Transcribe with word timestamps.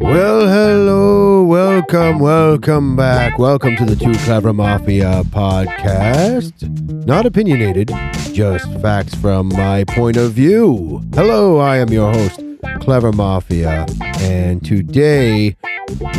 Well, 0.00 0.46
hello, 0.46 1.42
welcome, 1.42 2.20
welcome 2.20 2.94
back. 2.94 3.40
Welcome 3.40 3.74
to 3.74 3.84
the 3.84 3.96
Too 3.96 4.14
Clever 4.24 4.52
Mafia 4.52 5.24
podcast. 5.30 7.06
Not 7.06 7.26
opinionated, 7.26 7.90
just 8.32 8.72
facts 8.80 9.16
from 9.16 9.48
my 9.48 9.82
point 9.82 10.16
of 10.16 10.30
view. 10.32 11.02
Hello, 11.12 11.58
I 11.58 11.78
am 11.78 11.88
your 11.88 12.12
host, 12.12 12.40
Clever 12.82 13.10
Mafia, 13.10 13.86
and 14.20 14.64
today 14.64 15.56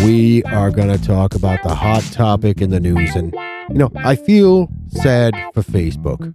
we 0.03 0.43
are 0.43 0.69
going 0.69 0.89
to 0.89 1.01
talk 1.01 1.33
about 1.33 1.63
the 1.63 1.73
hot 1.73 2.03
topic 2.11 2.59
in 2.59 2.71
the 2.71 2.81
news. 2.81 3.15
And, 3.15 3.33
you 3.69 3.77
know, 3.77 3.89
I 3.95 4.17
feel 4.17 4.67
sad 4.89 5.33
for 5.53 5.61
Facebook. 5.61 6.33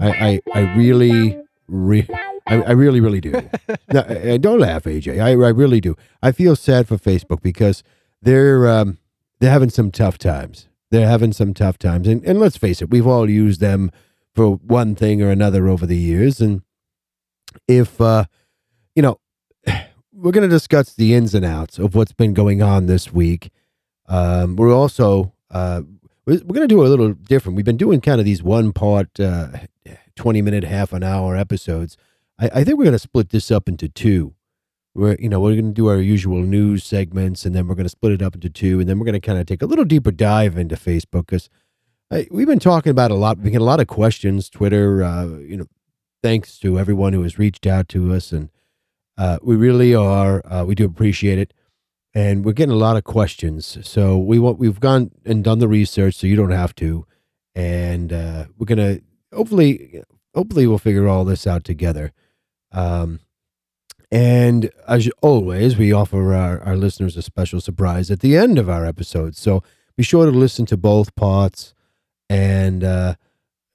I, 0.00 0.10
I, 0.10 0.40
I 0.54 0.60
really, 0.76 1.36
re- 1.68 2.08
I, 2.46 2.62
I 2.62 2.70
really, 2.72 3.00
really 3.00 3.20
do. 3.20 3.32
no, 3.92 4.00
and 4.00 4.42
don't 4.42 4.60
laugh, 4.60 4.84
AJ. 4.84 5.20
I, 5.20 5.30
I 5.30 5.50
really 5.50 5.80
do. 5.80 5.96
I 6.22 6.32
feel 6.32 6.56
sad 6.56 6.88
for 6.88 6.96
Facebook 6.96 7.42
because 7.42 7.82
they're 8.22 8.68
um, 8.68 8.98
they're 9.40 9.50
having 9.50 9.70
some 9.70 9.90
tough 9.90 10.18
times. 10.18 10.68
They're 10.90 11.08
having 11.08 11.32
some 11.32 11.54
tough 11.54 11.78
times, 11.78 12.06
and 12.06 12.24
and 12.24 12.38
let's 12.38 12.56
face 12.56 12.82
it, 12.82 12.90
we've 12.90 13.06
all 13.06 13.28
used 13.28 13.60
them 13.60 13.90
for 14.34 14.56
one 14.56 14.94
thing 14.94 15.22
or 15.22 15.30
another 15.30 15.68
over 15.68 15.86
the 15.86 15.96
years. 15.96 16.40
And 16.40 16.62
if 17.66 18.00
uh, 18.00 18.24
you 18.94 19.02
know, 19.02 19.20
we're 20.12 20.32
going 20.32 20.48
to 20.48 20.54
discuss 20.54 20.92
the 20.92 21.14
ins 21.14 21.34
and 21.34 21.44
outs 21.44 21.78
of 21.78 21.94
what's 21.94 22.12
been 22.12 22.34
going 22.34 22.62
on 22.62 22.86
this 22.86 23.12
week. 23.12 23.50
Um, 24.06 24.56
we're 24.56 24.74
also 24.74 25.32
uh, 25.50 25.82
we're 26.26 26.38
going 26.38 26.60
to 26.60 26.68
do 26.68 26.84
a 26.84 26.88
little 26.88 27.12
different. 27.12 27.56
We've 27.56 27.64
been 27.64 27.76
doing 27.76 28.00
kind 28.00 28.18
of 28.18 28.24
these 28.24 28.42
one 28.42 28.72
part, 28.72 29.20
uh, 29.20 29.48
twenty 30.16 30.42
minute, 30.42 30.64
half 30.64 30.92
an 30.92 31.02
hour 31.02 31.36
episodes 31.36 31.96
I, 32.38 32.50
I 32.54 32.64
think 32.64 32.78
we're 32.78 32.84
going 32.84 32.92
to 32.92 32.98
split 32.98 33.30
this 33.30 33.50
up 33.50 33.68
into 33.68 33.88
two. 33.88 34.34
We're, 34.94 35.16
you 35.18 35.28
know, 35.28 35.40
we're 35.40 35.52
going 35.52 35.66
to 35.66 35.72
do 35.72 35.88
our 35.88 36.00
usual 36.00 36.42
news 36.42 36.84
segments, 36.84 37.44
and 37.44 37.54
then 37.54 37.66
we're 37.66 37.74
going 37.74 37.84
to 37.86 37.90
split 37.90 38.12
it 38.12 38.22
up 38.22 38.34
into 38.34 38.48
two, 38.48 38.78
and 38.80 38.88
then 38.88 38.98
we're 38.98 39.06
going 39.06 39.14
to 39.14 39.20
kind 39.20 39.38
of 39.38 39.46
take 39.46 39.62
a 39.62 39.66
little 39.66 39.84
deeper 39.84 40.12
dive 40.12 40.56
into 40.56 40.76
Facebook 40.76 41.26
because 41.26 41.50
we've 42.30 42.46
been 42.46 42.60
talking 42.60 42.90
about 42.90 43.10
a 43.10 43.14
lot. 43.14 43.38
We 43.38 43.50
get 43.50 43.60
a 43.60 43.64
lot 43.64 43.80
of 43.80 43.88
questions, 43.88 44.48
Twitter. 44.48 45.02
Uh, 45.02 45.26
you 45.38 45.56
know, 45.56 45.66
thanks 46.22 46.58
to 46.60 46.78
everyone 46.78 47.12
who 47.12 47.22
has 47.22 47.38
reached 47.38 47.66
out 47.66 47.88
to 47.90 48.12
us, 48.14 48.30
and 48.30 48.50
uh, 49.18 49.38
we 49.42 49.56
really 49.56 49.94
are. 49.94 50.42
Uh, 50.46 50.64
we 50.64 50.76
do 50.76 50.84
appreciate 50.84 51.40
it, 51.40 51.52
and 52.14 52.44
we're 52.44 52.52
getting 52.52 52.74
a 52.74 52.78
lot 52.78 52.96
of 52.96 53.02
questions. 53.02 53.78
So 53.82 54.16
we 54.16 54.38
want 54.38 54.60
we've 54.60 54.78
gone 54.78 55.10
and 55.24 55.42
done 55.42 55.58
the 55.58 55.68
research, 55.68 56.14
so 56.14 56.28
you 56.28 56.36
don't 56.36 56.52
have 56.52 56.72
to, 56.76 57.04
and 57.56 58.12
uh, 58.12 58.44
we're 58.56 58.66
gonna 58.66 59.00
hopefully 59.34 60.02
hopefully 60.34 60.66
we'll 60.66 60.78
figure 60.78 61.08
all 61.08 61.24
this 61.24 61.46
out 61.46 61.64
together. 61.64 62.12
Um, 62.72 63.20
and 64.10 64.70
as 64.86 65.08
always, 65.22 65.76
we 65.76 65.92
offer 65.92 66.34
our, 66.34 66.60
our 66.60 66.76
listeners 66.76 67.16
a 67.16 67.22
special 67.22 67.60
surprise 67.60 68.10
at 68.10 68.20
the 68.20 68.36
end 68.36 68.58
of 68.58 68.68
our 68.68 68.84
episodes. 68.86 69.40
So 69.40 69.62
be 69.96 70.02
sure 70.02 70.26
to 70.26 70.30
listen 70.30 70.66
to 70.66 70.76
both 70.76 71.14
parts, 71.16 71.74
and 72.28 72.84
uh, 72.84 73.14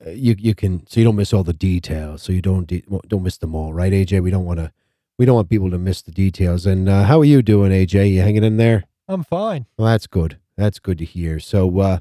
you 0.08 0.36
you 0.38 0.56
can 0.56 0.86
so 0.88 1.00
you 1.00 1.06
don't 1.06 1.16
miss 1.16 1.34
all 1.34 1.44
the 1.44 1.54
details. 1.54 2.24
So 2.24 2.32
you 2.32 2.42
don't 2.42 2.68
de- 2.68 2.84
don't 3.08 3.24
miss 3.24 3.38
them 3.38 3.56
all, 3.56 3.74
right, 3.74 3.92
AJ? 3.92 4.22
We 4.22 4.32
don't 4.32 4.46
want 4.46 4.60
to 4.60 4.72
we 5.18 5.26
don't 5.26 5.36
want 5.36 5.50
people 5.50 5.70
to 5.72 5.78
miss 5.78 6.02
the 6.02 6.12
details. 6.12 6.66
And 6.66 6.88
uh, 6.88 7.04
how 7.04 7.20
are 7.20 7.26
you 7.26 7.42
doing, 7.42 7.72
AJ? 7.72 8.12
You 8.14 8.22
hanging 8.22 8.44
in 8.44 8.58
there? 8.58 8.86
I'm 9.08 9.24
fine. 9.24 9.66
Well, 9.78 9.88
that's 9.88 10.08
good. 10.08 10.38
That's 10.56 10.80
good 10.80 10.98
to 11.00 11.06
hear. 11.06 11.40
So, 11.40 11.80
uh, 11.80 12.00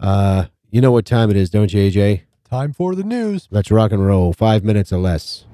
uh, 0.00 0.46
you 0.70 0.80
know 0.80 0.92
what 0.92 1.06
time 1.06 1.30
it 1.30 1.36
is, 1.36 1.50
don't 1.50 1.72
you, 1.72 1.90
AJ? 1.90 2.22
Time 2.50 2.72
for 2.72 2.94
the 2.94 3.02
news. 3.02 3.46
Let's 3.50 3.70
rock 3.70 3.92
and 3.92 4.06
roll. 4.06 4.32
Five 4.32 4.64
minutes 4.64 4.90
or 4.90 4.98
less. 4.98 5.44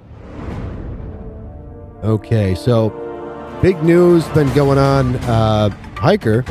Okay, 2.05 2.55
so 2.55 2.91
big 3.61 3.83
news 3.83 4.28
been 4.28 4.53
going 4.55 4.78
on. 4.78 5.17
Uh, 5.17 5.70
hiker 5.97 6.42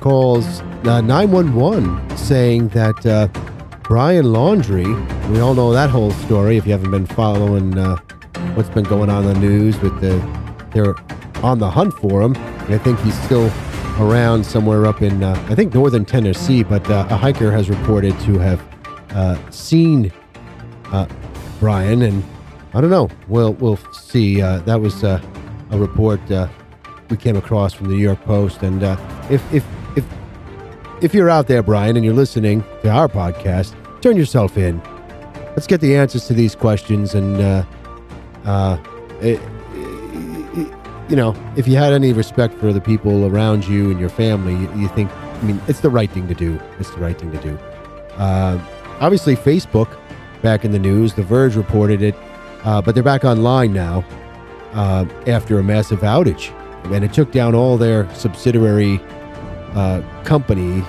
calls 0.00 0.60
uh, 0.84 1.00
911 1.00 2.16
saying 2.16 2.68
that 2.68 3.04
uh, 3.04 3.26
Brian 3.82 4.26
Laundrie, 4.26 5.30
we 5.30 5.40
all 5.40 5.54
know 5.54 5.72
that 5.72 5.90
whole 5.90 6.12
story 6.12 6.56
if 6.56 6.64
you 6.64 6.72
haven't 6.72 6.92
been 6.92 7.06
following 7.06 7.76
uh, 7.76 7.96
what's 8.54 8.70
been 8.70 8.84
going 8.84 9.10
on 9.10 9.24
in 9.26 9.34
the 9.34 9.40
news 9.40 9.80
with 9.80 10.00
the, 10.00 10.14
they're 10.72 10.94
on 11.42 11.58
the 11.58 11.70
hunt 11.70 11.92
for 11.94 12.22
him. 12.22 12.36
I 12.72 12.78
think 12.78 13.00
he's 13.00 13.20
still 13.24 13.50
around 13.98 14.46
somewhere 14.46 14.86
up 14.86 15.02
in, 15.02 15.24
uh, 15.24 15.44
I 15.48 15.56
think, 15.56 15.74
northern 15.74 16.04
Tennessee, 16.04 16.62
but 16.62 16.88
uh, 16.88 17.08
a 17.10 17.16
hiker 17.16 17.50
has 17.50 17.68
reported 17.68 18.18
to 18.20 18.38
have 18.38 18.62
uh, 19.14 19.38
seen 19.50 20.12
uh, 20.86 21.06
Brian, 21.60 22.02
and 22.02 22.22
I 22.74 22.80
don't 22.80 22.90
know. 22.90 23.08
We'll 23.28 23.54
we'll 23.54 23.78
see. 23.92 24.42
Uh, 24.42 24.58
that 24.60 24.80
was 24.80 25.04
uh, 25.04 25.20
a 25.70 25.78
report 25.78 26.20
uh, 26.30 26.48
we 27.10 27.16
came 27.16 27.36
across 27.36 27.72
from 27.72 27.88
the 27.88 27.94
New 27.94 28.02
York 28.02 28.22
Post, 28.24 28.62
and 28.62 28.82
uh, 28.82 28.96
if 29.30 29.42
if 29.52 29.64
if 29.96 30.04
if 31.00 31.14
you're 31.14 31.30
out 31.30 31.46
there, 31.46 31.62
Brian, 31.62 31.96
and 31.96 32.04
you're 32.04 32.14
listening 32.14 32.64
to 32.82 32.90
our 32.90 33.08
podcast, 33.08 33.74
turn 34.00 34.16
yourself 34.16 34.56
in. 34.56 34.80
Let's 35.50 35.66
get 35.66 35.80
the 35.80 35.96
answers 35.96 36.26
to 36.28 36.34
these 36.34 36.54
questions, 36.54 37.14
and 37.14 37.66
it, 39.20 39.40
you 41.12 41.16
know, 41.16 41.34
if 41.56 41.68
you 41.68 41.76
had 41.76 41.92
any 41.92 42.14
respect 42.14 42.54
for 42.54 42.72
the 42.72 42.80
people 42.80 43.26
around 43.26 43.66
you 43.66 43.90
and 43.90 44.00
your 44.00 44.08
family, 44.08 44.54
you, 44.54 44.82
you 44.82 44.88
think, 44.88 45.10
I 45.12 45.42
mean, 45.42 45.60
it's 45.68 45.80
the 45.80 45.90
right 45.90 46.10
thing 46.10 46.26
to 46.28 46.34
do. 46.34 46.58
It's 46.78 46.90
the 46.90 47.00
right 47.00 47.18
thing 47.18 47.30
to 47.32 47.38
do. 47.38 47.58
Uh, 48.16 48.58
obviously, 49.02 49.36
Facebook 49.36 49.98
back 50.40 50.64
in 50.64 50.72
the 50.72 50.78
news. 50.78 51.12
The 51.12 51.22
Verge 51.22 51.56
reported 51.56 52.00
it, 52.00 52.14
uh, 52.64 52.80
but 52.80 52.94
they're 52.94 53.04
back 53.04 53.24
online 53.24 53.74
now 53.74 54.04
uh, 54.72 55.04
after 55.26 55.58
a 55.58 55.62
massive 55.62 56.00
outage. 56.00 56.50
And 56.94 57.04
it 57.04 57.12
took 57.12 57.30
down 57.30 57.54
all 57.54 57.76
their 57.76 58.12
subsidiary 58.14 59.00
uh, 59.74 60.02
company 60.24 60.82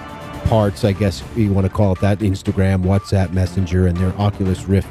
parts, 0.46 0.84
I 0.84 0.92
guess 0.92 1.24
you 1.36 1.52
want 1.54 1.66
to 1.66 1.74
call 1.74 1.94
it 1.94 2.00
that 2.02 2.20
Instagram, 2.20 2.84
WhatsApp, 2.84 3.32
Messenger, 3.32 3.88
and 3.88 3.98
their 3.98 4.14
Oculus 4.20 4.66
Rift 4.66 4.88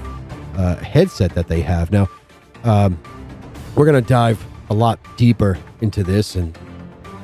uh, 0.56 0.76
headset 0.76 1.34
that 1.34 1.48
they 1.48 1.60
have. 1.60 1.90
Now, 1.90 2.08
um, 2.64 3.00
we're 3.74 3.86
going 3.86 4.02
to 4.02 4.08
dive 4.08 4.44
a 4.70 4.74
lot 4.74 4.98
deeper 5.16 5.58
into 5.80 6.02
this, 6.02 6.36
and 6.36 6.56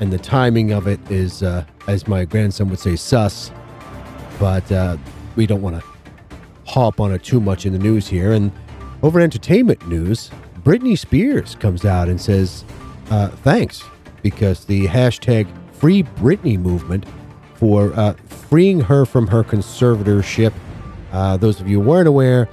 and 0.00 0.12
the 0.12 0.18
timing 0.18 0.70
of 0.70 0.86
it 0.86 1.00
is, 1.10 1.42
uh, 1.42 1.64
as 1.88 2.06
my 2.06 2.24
grandson 2.24 2.68
would 2.68 2.78
say, 2.78 2.94
sus. 2.94 3.50
But 4.38 4.70
uh, 4.70 4.96
we 5.34 5.46
don't 5.46 5.62
want 5.62 5.80
to 5.80 5.87
hop 6.68 7.00
on 7.00 7.12
it 7.12 7.22
too 7.22 7.40
much 7.40 7.64
in 7.64 7.72
the 7.72 7.78
news 7.78 8.06
here. 8.06 8.32
And 8.32 8.52
over 9.02 9.20
entertainment 9.20 9.88
news, 9.88 10.30
Britney 10.62 10.98
Spears 10.98 11.54
comes 11.54 11.84
out 11.84 12.08
and 12.08 12.20
says, 12.20 12.64
uh, 13.10 13.28
thanks, 13.28 13.82
because 14.22 14.66
the 14.66 14.86
hashtag 14.86 15.48
Free 15.72 16.02
Britney 16.02 16.58
movement 16.58 17.06
for 17.54 17.92
uh, 17.94 18.12
freeing 18.26 18.80
her 18.80 19.06
from 19.06 19.26
her 19.28 19.42
conservatorship. 19.42 20.52
Uh, 21.12 21.36
those 21.38 21.60
of 21.60 21.68
you 21.68 21.80
who 21.80 21.88
weren't 21.88 22.08
aware, 22.08 22.48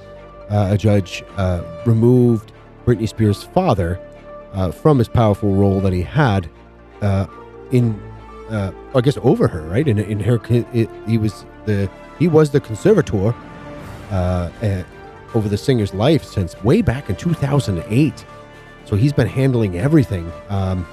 uh, 0.48 0.68
a 0.70 0.78
judge 0.78 1.22
uh, 1.36 1.62
removed 1.84 2.52
Britney 2.86 3.08
Spears' 3.08 3.42
father 3.42 4.00
uh, 4.52 4.70
from 4.70 4.98
his 4.98 5.08
powerful 5.08 5.54
role 5.54 5.80
that 5.80 5.92
he 5.92 6.02
had 6.02 6.48
in, 7.72 8.00
I 8.50 9.00
guess, 9.02 9.18
over 9.22 9.48
her. 9.48 9.62
Right 9.62 9.86
in 9.86 9.98
in 9.98 10.20
her, 10.20 10.40
it, 10.48 10.88
he 11.06 11.18
was 11.18 11.44
the 11.66 11.90
he 12.18 12.28
was 12.28 12.50
the 12.50 12.60
conservator 12.60 13.34
uh, 14.10 14.50
over 15.34 15.48
the 15.48 15.58
singer's 15.58 15.92
life 15.94 16.24
since 16.24 16.60
way 16.62 16.82
back 16.82 17.10
in 17.10 17.16
2008. 17.16 18.24
So 18.84 18.96
he's 18.96 19.12
been 19.12 19.26
handling 19.26 19.76
everything. 19.76 20.32
Um, 20.48 20.86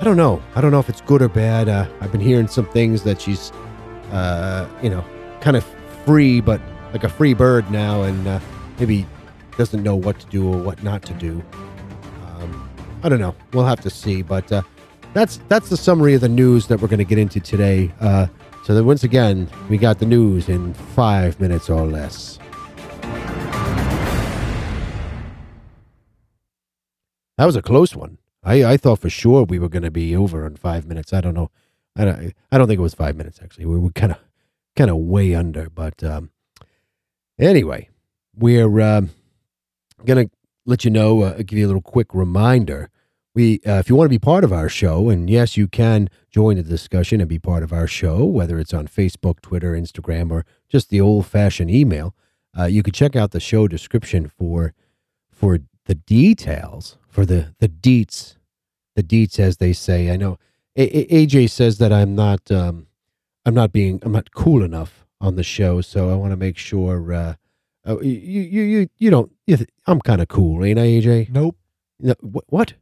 I 0.00 0.04
don't 0.04 0.16
know. 0.16 0.42
I 0.54 0.60
don't 0.60 0.70
know 0.70 0.78
if 0.78 0.88
it's 0.88 1.02
good 1.02 1.20
or 1.20 1.28
bad. 1.28 1.68
Uh, 1.68 1.86
I've 2.00 2.12
been 2.12 2.20
hearing 2.20 2.48
some 2.48 2.66
things 2.66 3.02
that 3.02 3.20
she's, 3.20 3.50
uh, 4.12 4.66
you 4.82 4.88
know, 4.88 5.04
kind 5.40 5.56
of 5.56 5.64
free, 6.06 6.40
but 6.40 6.60
like 6.92 7.04
a 7.04 7.08
free 7.08 7.34
bird 7.34 7.70
now, 7.70 8.02
and 8.02 8.26
uh, 8.26 8.40
maybe 8.78 9.06
doesn't 9.58 9.82
know 9.82 9.96
what 9.96 10.18
to 10.20 10.26
do 10.26 10.48
or 10.50 10.56
what 10.56 10.82
not 10.82 11.02
to 11.02 11.12
do. 11.14 11.42
Um, 12.24 12.70
I 13.02 13.08
don't 13.10 13.20
know. 13.20 13.34
We'll 13.52 13.66
have 13.66 13.80
to 13.82 13.90
see. 13.90 14.22
But 14.22 14.50
uh, 14.50 14.62
that's 15.12 15.38
that's 15.48 15.68
the 15.68 15.76
summary 15.76 16.14
of 16.14 16.22
the 16.22 16.28
news 16.28 16.66
that 16.68 16.80
we're 16.80 16.88
going 16.88 16.98
to 16.98 17.04
get 17.04 17.18
into 17.18 17.40
today. 17.40 17.92
So 18.64 18.74
then, 18.74 18.86
once 18.86 19.04
again, 19.04 19.48
we 19.68 19.78
got 19.78 19.98
the 19.98 20.06
news 20.06 20.48
in 20.48 20.74
five 20.74 21.40
minutes 21.40 21.70
or 21.70 21.86
less. 21.86 22.38
That 27.38 27.46
was 27.46 27.56
a 27.56 27.62
close 27.62 27.96
one. 27.96 28.18
I, 28.44 28.64
I 28.64 28.76
thought 28.76 28.98
for 28.98 29.10
sure 29.10 29.44
we 29.44 29.58
were 29.58 29.68
going 29.68 29.82
to 29.82 29.90
be 29.90 30.14
over 30.14 30.46
in 30.46 30.56
five 30.56 30.86
minutes. 30.86 31.12
I 31.12 31.20
don't 31.20 31.34
know. 31.34 31.50
I 31.96 32.04
don't, 32.04 32.34
I 32.52 32.58
don't 32.58 32.68
think 32.68 32.78
it 32.78 32.82
was 32.82 32.94
five 32.94 33.16
minutes 33.16 33.40
actually. 33.42 33.66
We 33.66 33.78
were 33.78 33.90
kind 33.90 34.12
of 34.12 34.18
kind 34.76 34.90
of 34.90 34.96
way 34.96 35.34
under. 35.34 35.68
But 35.70 36.02
um, 36.04 36.30
anyway, 37.38 37.88
we're 38.34 38.80
um, 38.80 39.10
gonna 40.04 40.26
let 40.66 40.84
you 40.84 40.90
know. 40.90 41.22
Uh, 41.22 41.38
give 41.38 41.58
you 41.58 41.66
a 41.66 41.68
little 41.68 41.82
quick 41.82 42.14
reminder. 42.14 42.90
We, 43.34 43.60
uh, 43.66 43.74
if 43.78 43.88
you 43.88 43.94
want 43.94 44.06
to 44.06 44.10
be 44.10 44.18
part 44.18 44.42
of 44.42 44.52
our 44.52 44.68
show, 44.68 45.08
and 45.08 45.30
yes, 45.30 45.56
you 45.56 45.68
can 45.68 46.08
join 46.30 46.56
the 46.56 46.62
discussion 46.64 47.20
and 47.20 47.28
be 47.28 47.38
part 47.38 47.62
of 47.62 47.72
our 47.72 47.86
show, 47.86 48.24
whether 48.24 48.58
it's 48.58 48.74
on 48.74 48.88
Facebook, 48.88 49.40
Twitter, 49.40 49.72
Instagram, 49.72 50.32
or 50.32 50.44
just 50.68 50.90
the 50.90 51.00
old-fashioned 51.00 51.70
email. 51.70 52.14
Uh, 52.58 52.64
you 52.64 52.82
can 52.82 52.92
check 52.92 53.14
out 53.14 53.30
the 53.30 53.38
show 53.40 53.68
description 53.68 54.26
for 54.26 54.74
for 55.30 55.60
the 55.86 55.94
details 55.94 56.98
for 57.08 57.24
the 57.24 57.54
the 57.60 57.68
deets, 57.68 58.34
the 58.96 59.02
deets 59.02 59.38
as 59.38 59.58
they 59.58 59.72
say. 59.72 60.10
I 60.10 60.16
know 60.16 60.36
a- 60.76 60.98
A- 61.14 61.26
AJ 61.26 61.50
says 61.50 61.78
that 61.78 61.92
I'm 61.92 62.16
not 62.16 62.50
um, 62.50 62.88
I'm 63.46 63.54
not 63.54 63.72
being 63.72 64.00
I'm 64.02 64.10
not 64.12 64.32
cool 64.34 64.64
enough 64.64 65.06
on 65.20 65.36
the 65.36 65.44
show, 65.44 65.80
so 65.80 66.10
I 66.10 66.14
want 66.16 66.32
to 66.32 66.36
make 66.36 66.56
sure 66.58 67.12
uh, 67.12 67.34
uh, 67.86 68.00
you 68.00 68.10
you 68.42 68.62
you 68.62 68.88
you 68.98 69.10
don't. 69.10 69.30
You 69.46 69.56
th- 69.58 69.70
I'm 69.86 70.00
kind 70.00 70.20
of 70.20 70.26
cool, 70.26 70.64
ain't 70.64 70.78
I, 70.80 70.86
AJ? 70.86 71.30
Nope. 71.30 71.56
No, 72.00 72.14
wh- 72.14 72.52
what? 72.52 72.74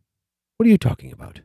What 0.59 0.67
are 0.67 0.71
you 0.71 0.79
talking 0.79 1.13
about? 1.13 1.41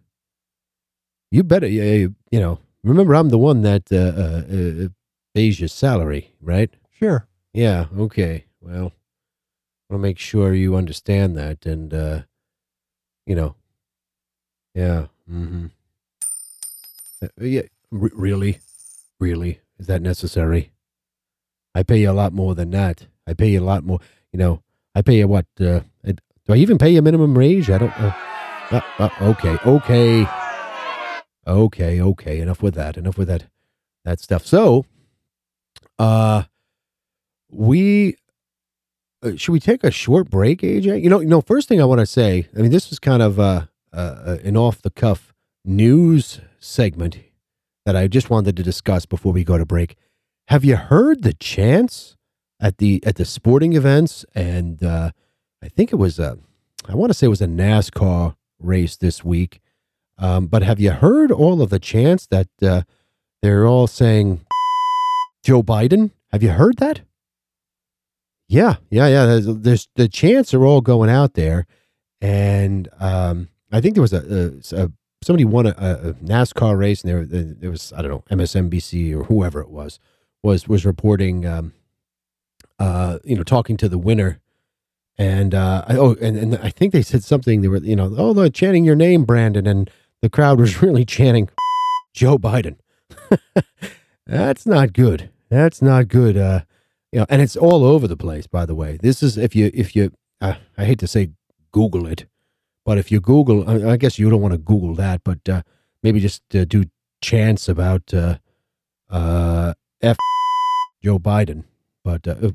You 1.31 1.43
better, 1.43 1.67
you, 1.67 2.15
you 2.31 2.39
know. 2.39 2.57
Remember, 2.83 3.13
I'm 3.13 3.29
the 3.29 3.37
one 3.37 3.61
that 3.61 3.91
uh, 3.91 3.95
uh, 3.95 4.85
uh, 4.85 4.89
pays 5.35 5.59
your 5.59 5.69
salary, 5.69 6.33
right? 6.41 6.71
Sure. 6.91 7.27
Yeah. 7.53 7.85
Okay. 7.95 8.45
Well, 8.59 8.91
I 9.89 9.93
want 9.93 9.93
to 9.93 9.97
make 9.99 10.17
sure 10.17 10.53
you 10.55 10.75
understand 10.75 11.37
that, 11.37 11.65
and 11.67 11.93
uh, 11.93 12.21
you 13.27 13.35
know, 13.35 13.55
yeah. 14.73 15.05
Mm-hmm. 15.31 15.67
Uh, 17.21 17.27
yeah. 17.39 17.61
R- 17.91 18.09
really, 18.15 18.59
really, 19.19 19.59
is 19.77 19.85
that 19.85 20.01
necessary? 20.01 20.71
I 21.75 21.83
pay 21.83 22.01
you 22.01 22.09
a 22.09 22.13
lot 22.13 22.33
more 22.33 22.55
than 22.55 22.71
that. 22.71 23.05
I 23.27 23.33
pay 23.35 23.49
you 23.49 23.61
a 23.61 23.63
lot 23.63 23.83
more. 23.85 23.99
You 24.31 24.39
know, 24.39 24.63
I 24.95 25.03
pay 25.03 25.19
you 25.19 25.27
what? 25.27 25.45
Uh, 25.61 25.81
uh, 26.05 26.13
do 26.45 26.53
I 26.53 26.55
even 26.55 26.79
pay 26.79 26.89
you 26.89 27.01
minimum 27.03 27.35
wage? 27.35 27.69
I 27.69 27.77
don't 27.77 27.97
know. 27.99 28.13
Uh, 28.73 28.81
uh, 28.97 29.09
okay. 29.21 29.57
Okay. 29.67 30.27
Okay. 31.45 32.01
Okay. 32.01 32.39
Enough 32.39 32.63
with 32.63 32.73
that. 32.73 32.97
Enough 32.97 33.19
with 33.19 33.27
that. 33.27 33.45
That 34.03 34.19
stuff. 34.19 34.47
So, 34.47 34.85
uh, 35.99 36.43
we 37.51 38.17
uh, 39.21 39.35
should 39.35 39.51
we 39.51 39.59
take 39.59 39.83
a 39.83 39.91
short 39.91 40.29
break, 40.29 40.61
AJ? 40.61 41.03
You 41.03 41.09
know, 41.09 41.19
you 41.19 41.27
know. 41.27 41.39
First 41.41 41.69
thing 41.69 41.79
I 41.79 41.85
want 41.85 41.99
to 41.99 42.07
say. 42.07 42.47
I 42.57 42.61
mean, 42.61 42.71
this 42.71 42.91
is 42.91 42.97
kind 42.97 43.21
of 43.21 43.39
uh, 43.39 43.67
uh, 43.93 44.37
an 44.43 44.57
off 44.57 44.81
the 44.81 44.89
cuff 44.89 45.33
news 45.63 46.41
segment 46.59 47.19
that 47.85 47.95
I 47.95 48.07
just 48.07 48.31
wanted 48.31 48.57
to 48.57 48.63
discuss 48.63 49.05
before 49.05 49.33
we 49.33 49.43
go 49.43 49.59
to 49.59 49.65
break. 49.65 49.97
Have 50.47 50.65
you 50.65 50.77
heard 50.77 51.21
the 51.21 51.33
chants 51.33 52.17
at 52.59 52.79
the 52.79 53.03
at 53.05 53.17
the 53.17 53.25
sporting 53.25 53.73
events? 53.73 54.25
And 54.33 54.83
uh, 54.83 55.11
I 55.61 55.69
think 55.69 55.93
it 55.93 55.97
was 55.97 56.17
a, 56.17 56.39
I 56.89 56.95
want 56.95 57.11
to 57.11 57.13
say 57.13 57.27
it 57.27 57.29
was 57.29 57.41
a 57.41 57.47
NASCAR 57.47 58.35
race 58.59 58.95
this 58.95 59.23
week. 59.23 59.59
Um, 60.17 60.47
but 60.47 60.63
have 60.63 60.79
you 60.79 60.91
heard 60.91 61.31
all 61.31 61.61
of 61.61 61.69
the 61.69 61.79
chants 61.79 62.27
that 62.27 62.47
uh, 62.61 62.83
they're 63.41 63.67
all 63.67 63.87
saying 63.87 64.45
Joe 65.43 65.63
Biden? 65.63 66.11
Have 66.31 66.43
you 66.43 66.49
heard 66.49 66.77
that? 66.77 67.01
Yeah, 68.47 68.75
yeah, 68.89 69.07
yeah. 69.07 69.25
There's, 69.25 69.45
there's 69.45 69.87
the 69.95 70.07
chants 70.07 70.53
are 70.53 70.65
all 70.65 70.81
going 70.81 71.09
out 71.09 71.33
there, 71.33 71.65
and 72.21 72.87
um, 72.99 73.49
I 73.71 73.81
think 73.81 73.95
there 73.95 74.01
was 74.01 74.13
a, 74.13 74.61
a, 74.73 74.83
a 74.83 74.91
somebody 75.23 75.45
won 75.45 75.65
a, 75.65 75.71
a 75.71 76.13
NASCAR 76.15 76.77
race, 76.77 77.03
and 77.03 77.11
there 77.11 77.25
there 77.25 77.71
was 77.71 77.91
I 77.95 78.01
don't 78.01 78.11
know 78.11 78.23
MSNBC 78.29 79.13
or 79.15 79.23
whoever 79.23 79.61
it 79.61 79.69
was 79.69 79.99
was 80.43 80.67
was 80.67 80.85
reporting, 80.85 81.45
um, 81.45 81.73
uh, 82.77 83.19
you 83.23 83.35
know, 83.35 83.43
talking 83.43 83.77
to 83.77 83.89
the 83.89 83.97
winner, 83.97 84.39
and 85.17 85.53
uh, 85.53 85.85
I, 85.87 85.95
oh, 85.95 86.15
and, 86.21 86.37
and 86.37 86.57
I 86.57 86.69
think 86.69 86.91
they 86.93 87.01
said 87.01 87.23
something. 87.23 87.61
They 87.61 87.67
were 87.67 87.77
you 87.77 87.95
know, 87.95 88.13
oh, 88.17 88.33
they're 88.33 88.49
chanting 88.49 88.85
your 88.85 88.95
name, 88.95 89.25
Brandon, 89.25 89.67
and 89.67 89.89
the 90.21 90.29
crowd 90.29 90.59
was 90.59 90.81
really 90.81 91.05
chanting 91.05 91.49
Joe 92.13 92.37
Biden. 92.37 92.77
That's 94.27 94.65
not 94.65 94.93
good. 94.93 95.29
That's 95.49 95.81
not 95.81 96.07
good. 96.07 96.37
Uh, 96.37 96.61
you 97.11 97.19
know, 97.19 97.25
and 97.29 97.41
it's 97.41 97.55
all 97.55 97.83
over 97.83 98.07
the 98.07 98.17
place. 98.17 98.47
By 98.47 98.65
the 98.65 98.75
way, 98.75 98.97
this 99.01 99.21
is 99.21 99.37
if 99.37 99.55
you 99.55 99.69
if 99.73 99.95
you 99.95 100.11
uh, 100.41 100.55
I 100.77 100.85
hate 100.85 100.99
to 100.99 101.07
say 101.07 101.29
Google 101.71 102.07
it, 102.07 102.25
but 102.85 102.97
if 102.97 103.11
you 103.11 103.19
Google, 103.19 103.69
I, 103.69 103.93
I 103.93 103.97
guess 103.97 104.17
you 104.17 104.29
don't 104.29 104.41
want 104.41 104.53
to 104.53 104.57
Google 104.57 104.95
that, 104.95 105.23
but 105.23 105.47
uh, 105.47 105.61
maybe 106.01 106.19
just 106.19 106.43
uh, 106.55 106.65
do 106.65 106.85
chants 107.21 107.69
about 107.69 108.13
uh, 108.13 108.37
uh, 109.09 109.73
F 110.01 110.17
Joe 111.03 111.19
Biden. 111.19 111.65
But 112.03 112.27
uh, 112.27 112.51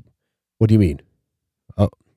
what 0.57 0.67
do 0.67 0.73
you 0.73 0.79
mean? 0.79 1.01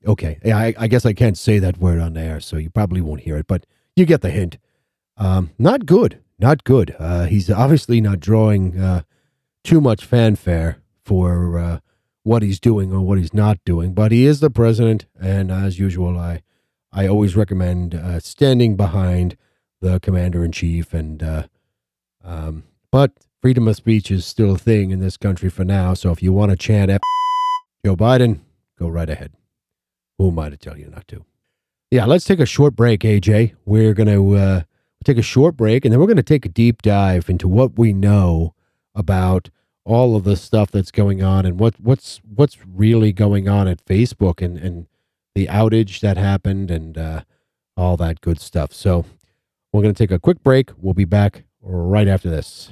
Okay. 0.05 0.39
I, 0.45 0.73
I 0.77 0.87
guess 0.87 1.05
I 1.05 1.13
can't 1.13 1.37
say 1.37 1.59
that 1.59 1.77
word 1.77 1.99
on 1.99 2.17
air, 2.17 2.39
so 2.39 2.57
you 2.57 2.69
probably 2.69 3.01
won't 3.01 3.21
hear 3.21 3.37
it, 3.37 3.47
but 3.47 3.65
you 3.95 4.05
get 4.05 4.21
the 4.21 4.29
hint. 4.29 4.57
Um, 5.17 5.51
not 5.57 5.85
good. 5.85 6.19
Not 6.39 6.63
good. 6.63 6.95
Uh, 6.99 7.25
he's 7.25 7.49
obviously 7.49 8.01
not 8.01 8.19
drawing 8.19 8.79
uh, 8.79 9.03
too 9.63 9.79
much 9.79 10.03
fanfare 10.03 10.81
for 11.03 11.57
uh, 11.57 11.79
what 12.23 12.41
he's 12.41 12.59
doing 12.59 12.91
or 12.91 13.01
what 13.01 13.17
he's 13.17 13.33
not 13.33 13.63
doing, 13.65 13.93
but 13.93 14.11
he 14.11 14.25
is 14.25 14.39
the 14.39 14.49
president, 14.49 15.05
and 15.19 15.51
as 15.51 15.79
usual, 15.79 16.17
I 16.17 16.41
I 16.91 17.07
always 17.07 17.35
recommend 17.35 17.95
uh, 17.95 18.19
standing 18.19 18.75
behind 18.75 19.35
the 19.81 19.99
commander 19.99 20.43
in 20.43 20.51
chief. 20.51 20.93
And 20.93 21.21
uh, 21.21 21.43
um, 22.23 22.63
but 22.91 23.11
freedom 23.41 23.67
of 23.67 23.75
speech 23.75 24.11
is 24.11 24.25
still 24.25 24.55
a 24.55 24.57
thing 24.57 24.91
in 24.91 24.99
this 24.99 25.17
country 25.17 25.49
for 25.49 25.65
now. 25.65 25.93
So 25.93 26.11
if 26.11 26.23
you 26.23 26.31
want 26.31 26.51
to 26.51 26.57
chant 26.57 26.91
Joe 27.85 27.95
Biden, 27.95 28.41
go 28.77 28.87
right 28.87 29.09
ahead. 29.09 29.33
Who 30.23 30.29
am 30.29 30.39
I 30.39 30.49
to 30.49 30.55
tell 30.55 30.77
you 30.77 30.87
not 30.87 31.05
to? 31.09 31.25
Yeah, 31.91 32.05
let's 32.05 32.23
take 32.23 32.39
a 32.39 32.45
short 32.45 32.77
break, 32.77 33.01
AJ. 33.01 33.55
We're 33.65 33.93
gonna 33.93 34.31
uh, 34.31 34.61
take 35.03 35.17
a 35.17 35.21
short 35.21 35.57
break, 35.57 35.83
and 35.83 35.91
then 35.91 35.99
we're 35.99 36.07
gonna 36.07 36.23
take 36.23 36.45
a 36.45 36.49
deep 36.49 36.81
dive 36.81 37.29
into 37.29 37.45
what 37.45 37.77
we 37.77 37.91
know 37.91 38.55
about 38.95 39.49
all 39.83 40.15
of 40.15 40.23
the 40.23 40.37
stuff 40.37 40.71
that's 40.71 40.91
going 40.91 41.21
on 41.21 41.45
and 41.45 41.59
what 41.59 41.77
what's 41.77 42.21
what's 42.23 42.57
really 42.65 43.11
going 43.11 43.49
on 43.49 43.67
at 43.67 43.83
Facebook 43.85 44.41
and 44.41 44.57
and 44.57 44.87
the 45.35 45.47
outage 45.47 45.99
that 45.99 46.15
happened 46.15 46.71
and 46.71 46.97
uh, 46.97 47.23
all 47.75 47.97
that 47.97 48.21
good 48.21 48.39
stuff. 48.39 48.71
So 48.71 49.03
we're 49.73 49.81
going 49.81 49.93
to 49.93 50.01
take 50.01 50.15
a 50.15 50.19
quick 50.19 50.41
break. 50.41 50.71
We'll 50.77 50.93
be 50.93 51.03
back 51.03 51.43
right 51.61 52.07
after 52.07 52.29
this. 52.29 52.71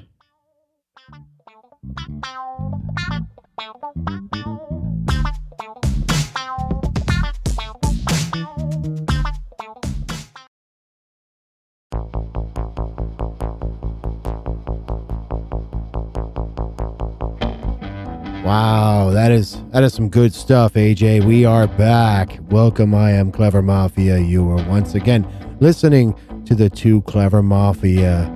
Wow, 18.44 19.12
that 19.12 19.32
is 19.32 19.62
that 19.70 19.84
is 19.84 19.94
some 19.94 20.10
good 20.10 20.34
stuff, 20.34 20.74
AJ. 20.74 21.24
We 21.26 21.46
are 21.46 21.68
back. 21.68 22.40
Welcome, 22.50 22.96
I 22.96 23.12
am 23.12 23.32
Clever 23.32 23.62
Mafia. 23.62 24.18
You 24.18 24.50
are 24.50 24.68
once 24.68 24.96
again 24.96 25.28
listening 25.60 26.16
to 26.46 26.56
the 26.56 26.68
Too 26.68 27.04
Clever 27.04 27.44
Mafia 27.44 28.34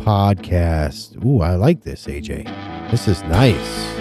podcast. 0.00 1.24
Ooh, 1.24 1.40
I 1.40 1.54
like 1.54 1.82
this, 1.84 2.06
AJ. 2.06 2.90
This 2.90 3.06
is 3.06 3.22
nice. 3.24 3.94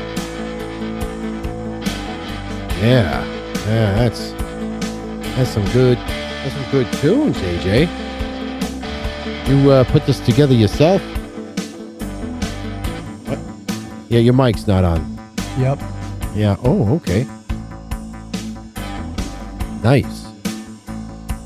Yeah, 2.82 3.24
yeah, 3.68 3.94
that's 3.94 4.32
that's 5.36 5.52
some 5.52 5.66
good 5.66 6.00
that's 6.00 6.56
some 6.56 6.72
good 6.72 6.92
tunes, 6.94 7.38
AJ. 7.38 7.88
You 9.48 9.70
uh, 9.70 9.84
put 9.84 10.08
this 10.08 10.20
together 10.20 10.56
yourself? 10.56 11.00
What? 13.28 13.38
Yeah, 14.10 14.20
your 14.20 14.34
mic's 14.34 14.66
not 14.66 14.84
on. 14.84 15.13
Yep. 15.58 15.80
Yeah. 16.36 16.56
Oh, 16.64 16.96
okay. 16.96 17.28
Nice. 19.84 20.26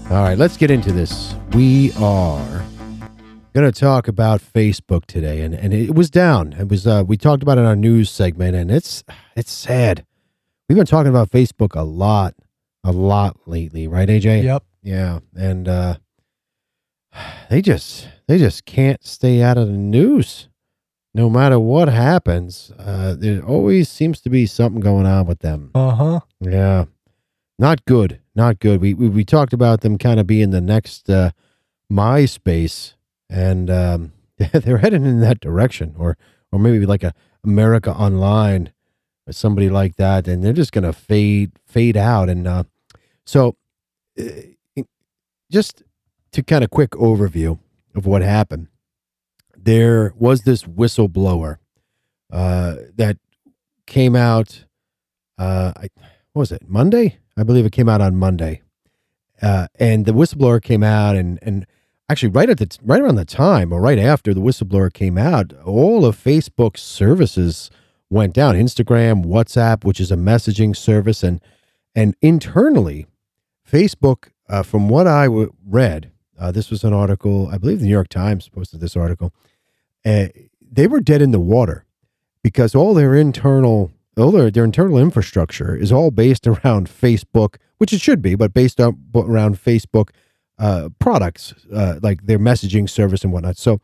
All 0.09 0.23
right, 0.23 0.37
let's 0.37 0.55
get 0.55 0.71
into 0.71 0.93
this. 0.93 1.35
We 1.51 1.91
are 1.93 2.63
going 3.53 3.69
to 3.69 3.77
talk 3.77 4.07
about 4.07 4.41
Facebook 4.41 5.05
today, 5.07 5.41
and, 5.41 5.53
and 5.53 5.73
it 5.73 5.93
was 5.93 6.09
down. 6.09 6.53
It 6.53 6.69
was 6.69 6.87
uh, 6.87 7.03
we 7.05 7.17
talked 7.17 7.43
about 7.43 7.57
it 7.57 7.61
in 7.61 7.67
our 7.67 7.75
news 7.75 8.09
segment, 8.09 8.55
and 8.55 8.71
it's 8.71 9.03
it's 9.35 9.51
sad. 9.51 10.05
We've 10.69 10.77
been 10.77 10.85
talking 10.85 11.09
about 11.09 11.29
Facebook 11.29 11.75
a 11.75 11.83
lot, 11.83 12.33
a 12.85 12.93
lot 12.93 13.37
lately, 13.45 13.87
right, 13.87 14.07
AJ? 14.07 14.43
Yep. 14.43 14.63
Yeah, 14.83 15.19
and 15.35 15.67
uh, 15.67 15.95
they 17.49 17.61
just 17.61 18.07
they 18.27 18.37
just 18.37 18.63
can't 18.63 19.03
stay 19.05 19.43
out 19.43 19.57
of 19.57 19.67
the 19.67 19.73
news 19.73 20.47
no 21.17 21.31
matter 21.31 21.59
what 21.59 21.87
happens, 21.89 22.71
uh, 22.77 23.15
there 23.17 23.43
always 23.43 23.89
seems 23.89 24.21
to 24.21 24.29
be 24.29 24.45
something 24.45 24.79
going 24.79 25.07
on 25.07 25.25
with 25.25 25.39
them. 25.39 25.71
Uh 25.73 25.95
huh. 25.95 26.19
Yeah, 26.39 26.85
not 27.57 27.83
good, 27.85 28.21
not 28.35 28.59
good. 28.59 28.79
We 28.79 28.93
we, 28.93 29.09
we 29.09 29.25
talked 29.25 29.51
about 29.51 29.81
them 29.81 29.97
kind 29.97 30.19
of 30.19 30.27
being 30.27 30.51
the 30.51 30.61
next 30.61 31.09
uh, 31.09 31.31
MySpace, 31.91 32.93
and 33.31 33.67
um, 33.71 34.13
they're 34.37 34.77
heading 34.77 35.07
in 35.07 35.19
that 35.21 35.39
direction, 35.39 35.95
or 35.97 36.17
or 36.51 36.59
maybe 36.59 36.85
like 36.85 37.03
a 37.03 37.15
America 37.43 37.91
Online, 37.91 38.71
or 39.25 39.33
somebody 39.33 39.69
like 39.69 39.95
that, 39.95 40.27
and 40.27 40.43
they're 40.43 40.53
just 40.53 40.71
gonna 40.71 40.93
fade 40.93 41.51
fade 41.65 41.97
out. 41.97 42.29
And 42.29 42.47
uh, 42.47 42.63
so, 43.25 43.55
uh, 44.19 44.83
just 45.51 45.81
to 46.33 46.43
kind 46.43 46.63
of 46.63 46.69
quick 46.69 46.91
overview 46.91 47.57
of 47.95 48.05
what 48.05 48.21
happened 48.21 48.67
there 49.57 50.13
was 50.15 50.41
this 50.41 50.63
whistleblower 50.63 51.57
uh, 52.31 52.75
that 52.95 53.17
came 53.85 54.15
out. 54.15 54.65
Uh, 55.37 55.73
I, 55.75 55.89
what 56.33 56.41
was 56.41 56.51
it? 56.51 56.67
Monday? 56.67 57.19
I 57.35 57.43
believe 57.43 57.65
it 57.65 57.71
came 57.71 57.89
out 57.89 58.01
on 58.01 58.15
Monday, 58.15 58.61
uh, 59.41 59.67
and 59.79 60.05
the 60.05 60.13
whistleblower 60.13 60.61
came 60.61 60.83
out, 60.83 61.15
and 61.15 61.39
and 61.41 61.65
actually 62.09 62.29
right 62.29 62.49
at 62.49 62.57
the 62.57 62.77
right 62.83 63.01
around 63.01 63.15
the 63.15 63.25
time 63.25 63.71
or 63.71 63.81
right 63.81 63.99
after 63.99 64.33
the 64.33 64.41
whistleblower 64.41 64.91
came 64.91 65.17
out, 65.17 65.53
all 65.65 66.05
of 66.05 66.21
Facebook's 66.21 66.81
services 66.81 67.69
went 68.09 68.33
down. 68.33 68.55
Instagram, 68.55 69.25
WhatsApp, 69.25 69.83
which 69.83 69.99
is 69.99 70.11
a 70.11 70.15
messaging 70.15 70.75
service, 70.75 71.23
and 71.23 71.41
and 71.95 72.15
internally, 72.21 73.07
Facebook, 73.69 74.29
uh, 74.49 74.63
from 74.63 74.89
what 74.89 75.07
I 75.07 75.25
w- 75.25 75.53
read, 75.65 76.11
uh, 76.39 76.51
this 76.51 76.69
was 76.69 76.83
an 76.83 76.93
article, 76.93 77.49
I 77.51 77.57
believe 77.57 77.79
the 77.79 77.85
New 77.85 77.91
York 77.91 78.09
Times 78.09 78.47
posted 78.49 78.79
this 78.79 78.95
article. 78.95 79.33
Uh, 80.05 80.27
they 80.61 80.87
were 80.87 80.99
dead 80.99 81.21
in 81.21 81.31
the 81.31 81.39
water 81.39 81.85
because 82.43 82.75
all 82.75 82.93
their 82.93 83.15
internal, 83.15 83.91
all 84.17 84.31
their, 84.31 84.51
their 84.51 84.63
internal 84.63 84.97
infrastructure 84.97 85.75
is 85.75 85.91
all 85.91 86.11
based 86.11 86.47
around 86.47 86.89
Facebook, 86.89 87.55
which 87.77 87.93
it 87.93 88.01
should 88.01 88.21
be, 88.21 88.35
but 88.35 88.53
based 88.53 88.79
on, 88.79 89.01
around 89.15 89.57
Facebook 89.57 90.09
uh, 90.59 90.89
products, 90.99 91.53
uh, 91.73 91.99
like 92.01 92.25
their 92.25 92.39
messaging 92.39 92.89
service 92.89 93.23
and 93.23 93.33
whatnot. 93.33 93.57
So 93.57 93.79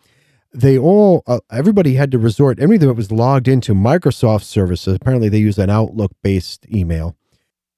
they 0.53 0.77
all, 0.77 1.23
uh, 1.25 1.39
everybody 1.51 1.95
had 1.95 2.11
to 2.11 2.19
resort, 2.19 2.59
everything 2.59 2.87
that 2.87 2.93
was 2.93 3.11
logged 3.11 3.47
into 3.47 3.73
Microsoft 3.73 4.43
services, 4.43 4.95
apparently 4.95 5.29
they 5.29 5.39
use 5.39 5.57
an 5.57 5.69
Outlook 5.69 6.11
based 6.21 6.67
email 6.71 7.15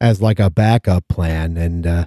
as 0.01 0.21
like 0.21 0.39
a 0.39 0.49
backup 0.49 1.07
plan. 1.07 1.55
And, 1.55 1.87
uh, 1.87 2.05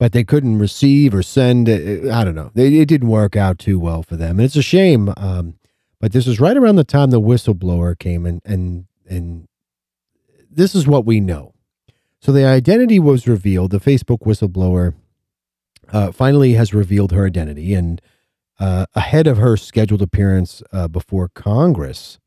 but 0.00 0.12
they 0.12 0.24
couldn't 0.24 0.58
receive 0.58 1.14
or 1.14 1.22
send. 1.22 1.68
I 1.68 2.24
don't 2.24 2.34
know. 2.34 2.50
They, 2.54 2.78
it 2.78 2.88
didn't 2.88 3.10
work 3.10 3.36
out 3.36 3.58
too 3.58 3.78
well 3.78 4.02
for 4.02 4.16
them, 4.16 4.38
and 4.38 4.46
it's 4.46 4.56
a 4.56 4.62
shame. 4.62 5.12
Um, 5.18 5.58
but 6.00 6.12
this 6.12 6.26
was 6.26 6.40
right 6.40 6.56
around 6.56 6.76
the 6.76 6.84
time 6.84 7.10
the 7.10 7.20
whistleblower 7.20 7.96
came, 7.96 8.24
and 8.24 8.40
and 8.46 8.86
and 9.06 9.46
this 10.50 10.74
is 10.74 10.86
what 10.86 11.04
we 11.04 11.20
know. 11.20 11.52
So 12.18 12.32
the 12.32 12.46
identity 12.46 12.98
was 12.98 13.28
revealed. 13.28 13.72
The 13.72 13.78
Facebook 13.78 14.20
whistleblower 14.20 14.94
uh, 15.92 16.12
finally 16.12 16.54
has 16.54 16.72
revealed 16.72 17.12
her 17.12 17.26
identity, 17.26 17.74
and 17.74 18.00
uh, 18.58 18.86
ahead 18.94 19.26
of 19.26 19.36
her 19.36 19.58
scheduled 19.58 20.00
appearance 20.00 20.62
uh, 20.72 20.88
before 20.88 21.28
Congress 21.28 22.18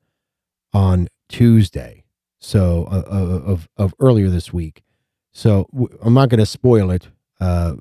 on 0.73 1.07
Tuesday, 1.27 2.03
so 2.39 2.87
uh, 2.91 3.03
uh, 3.11 3.51
of 3.51 3.67
of 3.77 3.95
earlier 3.99 4.29
this 4.29 4.53
week. 4.53 4.83
So 5.31 5.67
I'm 6.03 6.13
not 6.13 6.29
going 6.29 6.39
to 6.39 6.45
spoil 6.45 6.91
it 6.91 7.07
uh, 7.43 7.75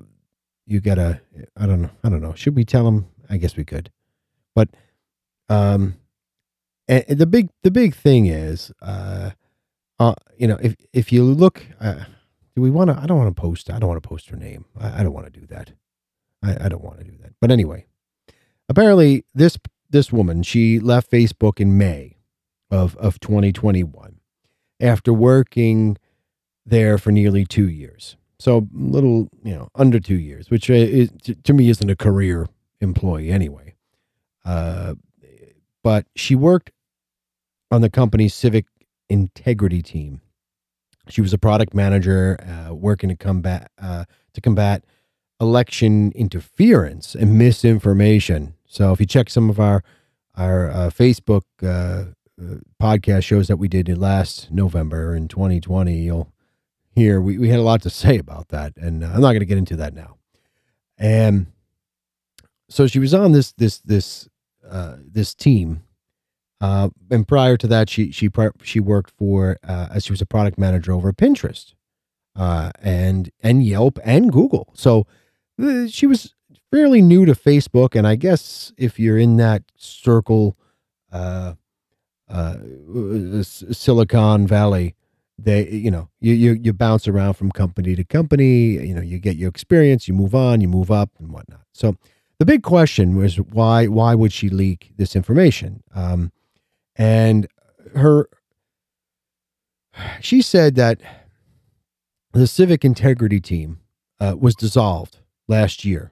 you 0.65 0.79
gotta 0.79 1.21
i 1.57 1.65
don't 1.65 1.81
know 1.81 1.89
i 2.03 2.09
don't 2.09 2.21
know. 2.21 2.33
Should 2.33 2.55
we 2.55 2.65
tell 2.65 2.85
them 2.85 3.07
i 3.29 3.37
guess 3.37 3.55
we 3.55 3.65
could. 3.65 3.91
But 4.55 4.69
um 5.49 5.95
and 6.87 7.05
the 7.07 7.25
big 7.25 7.49
the 7.63 7.71
big 7.71 7.95
thing 7.95 8.25
is 8.25 8.71
uh 8.81 9.31
uh 9.99 10.15
you 10.37 10.47
know 10.47 10.59
if 10.61 10.75
if 10.91 11.11
you 11.11 11.23
look 11.23 11.65
uh, 11.79 12.05
do 12.55 12.61
we 12.61 12.69
want 12.69 12.89
to 12.89 12.99
i 13.01 13.05
don't 13.05 13.17
want 13.17 13.33
to 13.33 13.41
post 13.41 13.69
i 13.69 13.79
don't 13.79 13.89
want 13.89 14.01
to 14.01 14.07
post 14.07 14.29
her 14.29 14.37
name. 14.37 14.65
I, 14.79 14.99
I 14.99 15.03
don't 15.03 15.13
want 15.13 15.31
to 15.31 15.39
do 15.39 15.45
that. 15.47 15.71
I, 16.41 16.65
I 16.65 16.69
don't 16.69 16.83
want 16.83 16.99
to 16.99 17.05
do 17.05 17.17
that. 17.21 17.33
But 17.39 17.51
anyway 17.51 17.85
apparently 18.69 19.25
this 19.33 19.57
this 19.89 20.11
woman 20.11 20.43
she 20.43 20.79
left 20.79 21.11
facebook 21.11 21.59
in 21.59 21.77
may 21.77 22.17
of 22.71 22.95
of 22.97 23.19
2021 23.19 24.19
after 24.79 25.13
working 25.13 25.97
there 26.65 26.97
for 26.97 27.11
nearly 27.11 27.45
two 27.45 27.69
years 27.69 28.17
so 28.43 28.57
a 28.57 28.67
little, 28.73 29.29
you 29.41 29.55
know, 29.55 29.69
under 29.73 30.01
two 30.01 30.17
years, 30.17 30.51
which 30.51 30.69
uh, 30.69 30.73
is, 30.73 31.09
to 31.45 31.53
me 31.53 31.69
isn't 31.69 31.89
a 31.89 31.95
career 31.95 32.49
employee 32.81 33.31
anyway. 33.31 33.73
Uh, 34.43 34.95
but 35.81 36.07
she 36.17 36.35
worked 36.35 36.69
on 37.71 37.79
the 37.79 37.89
company's 37.89 38.33
civic 38.33 38.65
integrity 39.07 39.81
team. 39.81 40.19
She 41.07 41.21
was 41.21 41.31
a 41.31 41.37
product 41.37 41.73
manager 41.73 42.37
uh, 42.45 42.73
working 42.73 43.07
to 43.07 43.15
combat 43.15 43.71
uh, 43.81 44.03
to 44.33 44.41
combat 44.41 44.83
election 45.39 46.11
interference 46.13 47.15
and 47.15 47.37
misinformation. 47.37 48.55
So 48.65 48.91
if 48.91 48.99
you 48.99 49.05
check 49.05 49.29
some 49.29 49.49
of 49.49 49.57
our 49.57 49.85
our 50.35 50.69
uh, 50.69 50.89
Facebook 50.89 51.43
uh, 51.61 52.11
podcast 52.81 53.23
shows 53.23 53.47
that 53.47 53.55
we 53.55 53.69
did 53.69 53.87
last 53.97 54.51
November 54.51 55.15
in 55.15 55.29
2020, 55.29 55.95
you'll 55.95 56.32
here, 56.95 57.19
we, 57.19 57.37
we 57.37 57.49
had 57.49 57.59
a 57.59 57.63
lot 57.63 57.81
to 57.83 57.89
say 57.89 58.17
about 58.17 58.49
that, 58.49 58.73
and 58.77 59.03
uh, 59.03 59.07
I'm 59.07 59.21
not 59.21 59.31
going 59.31 59.39
to 59.39 59.45
get 59.45 59.57
into 59.57 59.75
that 59.77 59.93
now. 59.93 60.17
And 60.97 61.47
so 62.69 62.87
she 62.87 62.99
was 62.99 63.13
on 63.13 63.31
this 63.31 63.51
this 63.53 63.79
this 63.79 64.29
uh, 64.69 64.97
this 64.99 65.33
team, 65.33 65.83
uh, 66.61 66.89
and 67.09 67.27
prior 67.27 67.57
to 67.57 67.67
that, 67.67 67.89
she 67.89 68.11
she 68.11 68.29
she 68.63 68.79
worked 68.79 69.11
for 69.11 69.57
uh, 69.67 69.87
as 69.91 70.05
she 70.05 70.13
was 70.13 70.21
a 70.21 70.25
product 70.25 70.57
manager 70.57 70.93
over 70.93 71.11
Pinterest, 71.11 71.73
uh, 72.35 72.71
and 72.81 73.31
and 73.41 73.65
Yelp 73.65 73.99
and 74.03 74.31
Google. 74.31 74.71
So 74.75 75.05
uh, 75.61 75.87
she 75.87 76.07
was 76.07 76.35
fairly 76.71 77.01
new 77.01 77.25
to 77.25 77.33
Facebook, 77.33 77.95
and 77.95 78.07
I 78.07 78.15
guess 78.15 78.73
if 78.77 78.99
you're 78.99 79.17
in 79.17 79.37
that 79.37 79.63
circle, 79.75 80.57
uh, 81.11 81.53
uh, 82.29 82.55
Silicon 83.43 84.47
Valley, 84.47 84.95
they 85.37 85.67
you 85.69 85.91
know 85.91 86.09
you, 86.19 86.33
you 86.33 86.53
you 86.53 86.73
bounce 86.73 87.07
around 87.07 87.33
from 87.33 87.51
company 87.51 87.95
to 87.95 88.03
company 88.03 88.71
you 88.85 88.93
know 88.93 89.01
you 89.01 89.19
get 89.19 89.35
your 89.35 89.49
experience 89.49 90.07
you 90.07 90.13
move 90.13 90.35
on 90.35 90.61
you 90.61 90.67
move 90.67 90.91
up 90.91 91.09
and 91.19 91.31
whatnot. 91.31 91.61
So 91.73 91.95
the 92.39 92.45
big 92.45 92.63
question 92.63 93.15
was 93.15 93.37
why 93.37 93.87
why 93.87 94.15
would 94.15 94.33
she 94.33 94.49
leak 94.49 94.91
this 94.97 95.15
information? 95.15 95.83
Um, 95.93 96.31
and 96.95 97.47
her 97.95 98.29
she 100.21 100.41
said 100.41 100.75
that 100.75 101.01
the 102.33 102.47
civic 102.47 102.83
integrity 102.83 103.39
team 103.39 103.79
uh, 104.19 104.35
was 104.39 104.55
dissolved 104.55 105.19
last 105.47 105.85
year 105.85 106.11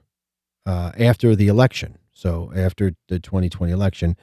uh, 0.66 0.92
after 0.98 1.34
the 1.34 1.48
election. 1.48 1.98
So 2.12 2.52
after 2.54 2.94
the 3.08 3.18
2020 3.18 3.72
election 3.72 4.16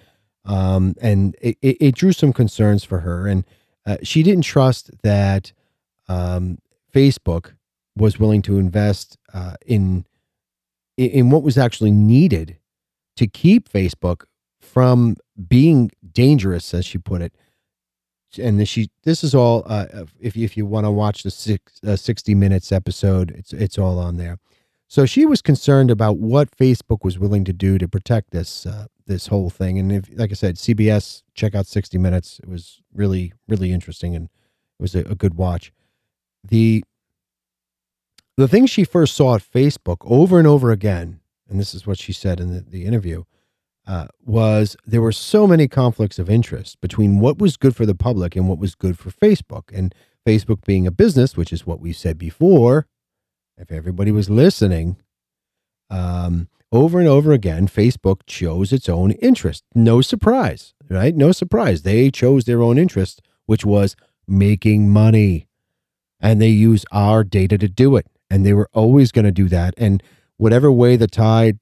um, 0.45 0.95
and 1.01 1.35
it, 1.41 1.57
it, 1.61 1.95
drew 1.95 2.11
some 2.11 2.33
concerns 2.33 2.83
for 2.83 3.01
her. 3.01 3.27
And 3.27 3.45
uh, 3.89 3.97
she 4.03 4.21
didn't 4.21 4.43
trust 4.43 4.91
that 5.01 5.51
um, 6.07 6.59
Facebook 6.93 7.53
was 7.95 8.19
willing 8.19 8.43
to 8.43 8.59
invest 8.59 9.17
uh, 9.33 9.55
in 9.65 10.05
in 10.95 11.29
what 11.29 11.43
was 11.43 11.57
actually 11.57 11.91
needed 11.91 12.57
to 13.15 13.25
keep 13.25 13.67
Facebook 13.69 14.25
from 14.59 15.15
being 15.47 15.89
dangerous, 16.11 16.73
as 16.73 16.85
she 16.85 16.97
put 16.97 17.21
it. 17.21 17.33
And 18.37 18.59
this, 18.59 18.69
she 18.69 18.91
this 19.03 19.23
is 19.23 19.33
all 19.33 19.63
uh, 19.65 19.87
if 20.19 20.37
if 20.37 20.55
you 20.55 20.67
want 20.67 20.85
to 20.85 20.91
watch 20.91 21.23
the 21.23 21.31
six, 21.31 21.79
uh, 21.83 21.95
sixty 21.95 22.35
minutes 22.35 22.71
episode, 22.71 23.31
it's 23.31 23.53
it's 23.53 23.79
all 23.79 23.97
on 23.97 24.17
there. 24.17 24.37
So 24.87 25.07
she 25.07 25.25
was 25.25 25.41
concerned 25.41 25.89
about 25.89 26.17
what 26.17 26.55
Facebook 26.55 27.03
was 27.03 27.17
willing 27.17 27.43
to 27.45 27.53
do 27.53 27.79
to 27.79 27.87
protect 27.87 28.31
this 28.31 28.67
uh, 28.67 28.85
this 29.09 29.27
whole 29.27 29.49
thing. 29.49 29.77
And 29.77 29.91
if, 29.91 30.09
like 30.15 30.31
I 30.31 30.35
said, 30.35 30.55
CBS, 30.55 31.23
check 31.33 31.53
out 31.53 31.67
60 31.67 31.97
Minutes. 31.97 32.39
It 32.41 32.47
was 32.47 32.81
really, 32.93 33.33
really 33.49 33.73
interesting 33.73 34.15
and 34.15 34.25
it 34.25 34.81
was 34.81 34.95
a, 34.95 34.99
a 34.99 35.15
good 35.15 35.33
watch. 35.33 35.73
The 36.47 36.85
the 38.37 38.47
thing 38.47 38.67
she 38.67 38.85
first 38.85 39.17
saw 39.17 39.35
at 39.35 39.41
Facebook 39.41 39.97
over 40.03 40.39
and 40.39 40.47
over 40.47 40.71
again, 40.71 41.19
and 41.49 41.59
this 41.59 41.73
is 41.73 41.85
what 41.85 41.97
she 41.97 42.13
said 42.13 42.39
in 42.39 42.53
the, 42.53 42.61
the 42.61 42.85
interview, 42.85 43.25
uh, 43.85 44.07
was 44.25 44.77
there 44.85 45.01
were 45.01 45.11
so 45.11 45.45
many 45.45 45.67
conflicts 45.67 46.17
of 46.19 46.29
interest 46.29 46.79
between 46.79 47.19
what 47.19 47.37
was 47.37 47.57
good 47.57 47.75
for 47.75 47.85
the 47.85 47.95
public 47.95 48.37
and 48.37 48.47
what 48.47 48.57
was 48.57 48.75
good 48.75 48.97
for 48.97 49.09
Facebook. 49.09 49.63
And 49.73 49.93
Facebook 50.25 50.63
being 50.63 50.87
a 50.87 50.91
business, 50.91 51.35
which 51.35 51.51
is 51.51 51.67
what 51.67 51.81
we 51.81 51.91
said 51.91 52.17
before, 52.17 52.87
if 53.57 53.73
everybody 53.73 54.11
was 54.13 54.29
listening, 54.29 54.95
um, 55.89 56.47
over 56.71 56.99
and 56.99 57.07
over 57.07 57.31
again, 57.31 57.67
Facebook 57.67 58.21
chose 58.27 58.71
its 58.71 58.87
own 58.87 59.11
interest. 59.11 59.63
No 59.73 60.01
surprise, 60.01 60.73
right? 60.89 61.15
No 61.15 61.31
surprise. 61.31 61.81
They 61.81 62.11
chose 62.11 62.45
their 62.45 62.61
own 62.61 62.77
interest, 62.77 63.21
which 63.45 63.65
was 63.65 63.95
making 64.27 64.89
money. 64.89 65.47
And 66.19 66.41
they 66.41 66.49
use 66.49 66.85
our 66.91 67.23
data 67.23 67.57
to 67.57 67.67
do 67.67 67.95
it. 67.95 68.05
And 68.29 68.45
they 68.45 68.53
were 68.53 68.69
always 68.73 69.11
going 69.11 69.25
to 69.25 69.31
do 69.31 69.47
that. 69.49 69.73
And 69.77 70.03
whatever 70.37 70.71
way 70.71 70.95
the 70.95 71.07
tide, 71.07 71.59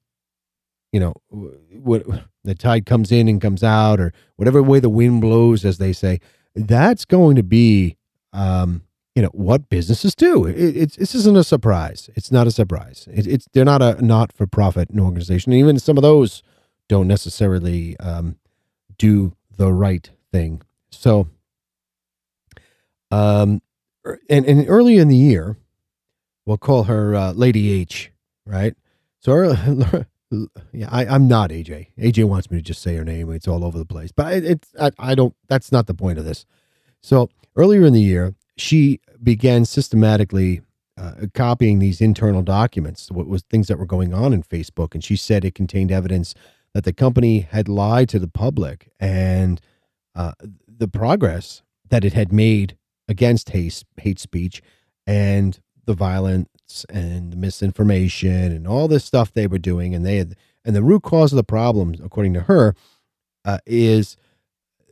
you 0.91 0.99
know, 0.99 1.13
what 1.29 2.05
the 2.43 2.55
tide 2.55 2.85
comes 2.85 3.11
in 3.11 3.27
and 3.27 3.41
comes 3.41 3.63
out, 3.63 3.99
or 3.99 4.13
whatever 4.35 4.61
way 4.63 4.79
the 4.79 4.89
wind 4.89 5.21
blows, 5.21 5.63
as 5.63 5.77
they 5.77 5.93
say, 5.93 6.19
that's 6.55 7.05
going 7.05 7.35
to 7.35 7.43
be 7.43 7.97
um, 8.33 8.81
you 9.17 9.23
know 9.23 9.29
what 9.29 9.67
businesses 9.67 10.13
do. 10.13 10.45
It, 10.45 10.53
it's 10.55 10.95
this 10.95 11.15
isn't 11.15 11.35
a 11.35 11.43
surprise. 11.43 12.07
It's 12.13 12.31
not 12.31 12.45
a 12.45 12.51
surprise. 12.51 13.07
It, 13.11 13.25
it's 13.25 13.47
they're 13.51 13.65
not 13.65 13.81
a 13.81 13.99
not 13.99 14.31
for 14.31 14.45
profit 14.45 14.89
organization. 14.95 15.51
And 15.51 15.59
even 15.59 15.79
some 15.79 15.97
of 15.97 16.03
those 16.03 16.43
don't 16.87 17.07
necessarily 17.07 17.97
um, 17.97 18.35
do 18.99 19.33
the 19.57 19.73
right 19.73 20.07
thing. 20.31 20.61
So, 20.91 21.29
um, 23.09 23.63
er, 24.05 24.19
and 24.29 24.45
and 24.45 24.69
early 24.69 24.97
in 24.97 25.07
the 25.07 25.17
year, 25.17 25.57
we'll 26.45 26.59
call 26.59 26.83
her 26.83 27.15
uh, 27.15 27.31
Lady 27.31 27.71
H, 27.71 28.11
right? 28.45 28.75
So, 29.19 29.31
early, 29.31 30.05
yeah, 30.71 30.89
I, 30.91 31.07
I'm 31.07 31.27
not 31.27 31.49
AJ. 31.49 31.87
AJ 31.97 32.25
wants 32.25 32.51
me 32.51 32.59
to 32.59 32.63
just 32.63 32.83
say 32.83 32.95
her 32.97 33.03
name. 33.03 33.31
It's 33.31 33.47
all 33.47 33.65
over 33.65 33.79
the 33.79 33.85
place, 33.85 34.11
but 34.11 34.31
it, 34.31 34.45
it's 34.45 34.69
I, 34.79 34.91
I 34.99 35.15
don't. 35.15 35.33
That's 35.47 35.71
not 35.71 35.87
the 35.87 35.95
point 35.95 36.19
of 36.19 36.25
this. 36.25 36.45
So 37.01 37.29
earlier 37.55 37.83
in 37.83 37.93
the 37.93 38.01
year, 38.01 38.35
she 38.57 38.99
began 39.23 39.65
systematically 39.65 40.61
uh, 40.97 41.27
copying 41.33 41.79
these 41.79 42.01
internal 42.01 42.41
documents, 42.41 43.11
what 43.11 43.27
was 43.27 43.43
things 43.43 43.67
that 43.67 43.77
were 43.77 43.85
going 43.85 44.13
on 44.13 44.33
in 44.33 44.41
Facebook, 44.43 44.93
and 44.93 45.03
she 45.03 45.15
said 45.15 45.45
it 45.45 45.55
contained 45.55 45.91
evidence 45.91 46.33
that 46.73 46.83
the 46.83 46.93
company 46.93 47.39
had 47.39 47.69
lied 47.69 48.09
to 48.09 48.19
the 48.19 48.27
public 48.27 48.91
and 48.99 49.61
uh, 50.15 50.33
the 50.67 50.87
progress 50.87 51.61
that 51.89 52.03
it 52.03 52.13
had 52.13 52.31
made 52.33 52.77
against 53.07 53.49
hate 53.51 53.83
hate 53.97 54.19
speech 54.19 54.61
and 55.05 55.59
the 55.85 55.93
violence 55.93 56.85
and 56.89 57.31
the 57.31 57.37
misinformation 57.37 58.51
and 58.51 58.67
all 58.67 58.87
this 58.87 59.05
stuff 59.05 59.31
they 59.31 59.47
were 59.47 59.57
doing, 59.57 59.93
and 59.93 60.05
they 60.05 60.17
had 60.17 60.35
and 60.65 60.75
the 60.75 60.83
root 60.83 61.03
cause 61.03 61.31
of 61.31 61.37
the 61.37 61.43
problem, 61.43 61.95
according 62.03 62.33
to 62.33 62.41
her, 62.41 62.75
uh, 63.45 63.59
is 63.65 64.17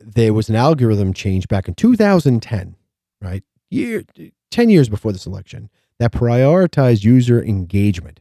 there 0.00 0.32
was 0.32 0.48
an 0.48 0.54
algorithm 0.56 1.12
change 1.12 1.48
back 1.48 1.68
in 1.68 1.74
2010, 1.74 2.76
right? 3.20 3.42
Year 3.70 4.04
10 4.50 4.70
years 4.70 4.88
before 4.88 5.12
this 5.12 5.26
election 5.26 5.70
that 5.98 6.12
prioritized 6.12 7.04
user 7.04 7.42
engagement. 7.42 8.20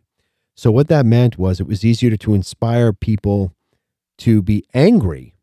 So 0.56 0.72
what 0.72 0.88
that 0.88 1.06
meant 1.06 1.38
was 1.38 1.60
it 1.60 1.68
was 1.68 1.84
easier 1.84 2.16
to 2.16 2.34
inspire 2.34 2.94
people 2.94 3.54
to 4.20 4.42
be 4.42 4.66
angry 4.74 5.36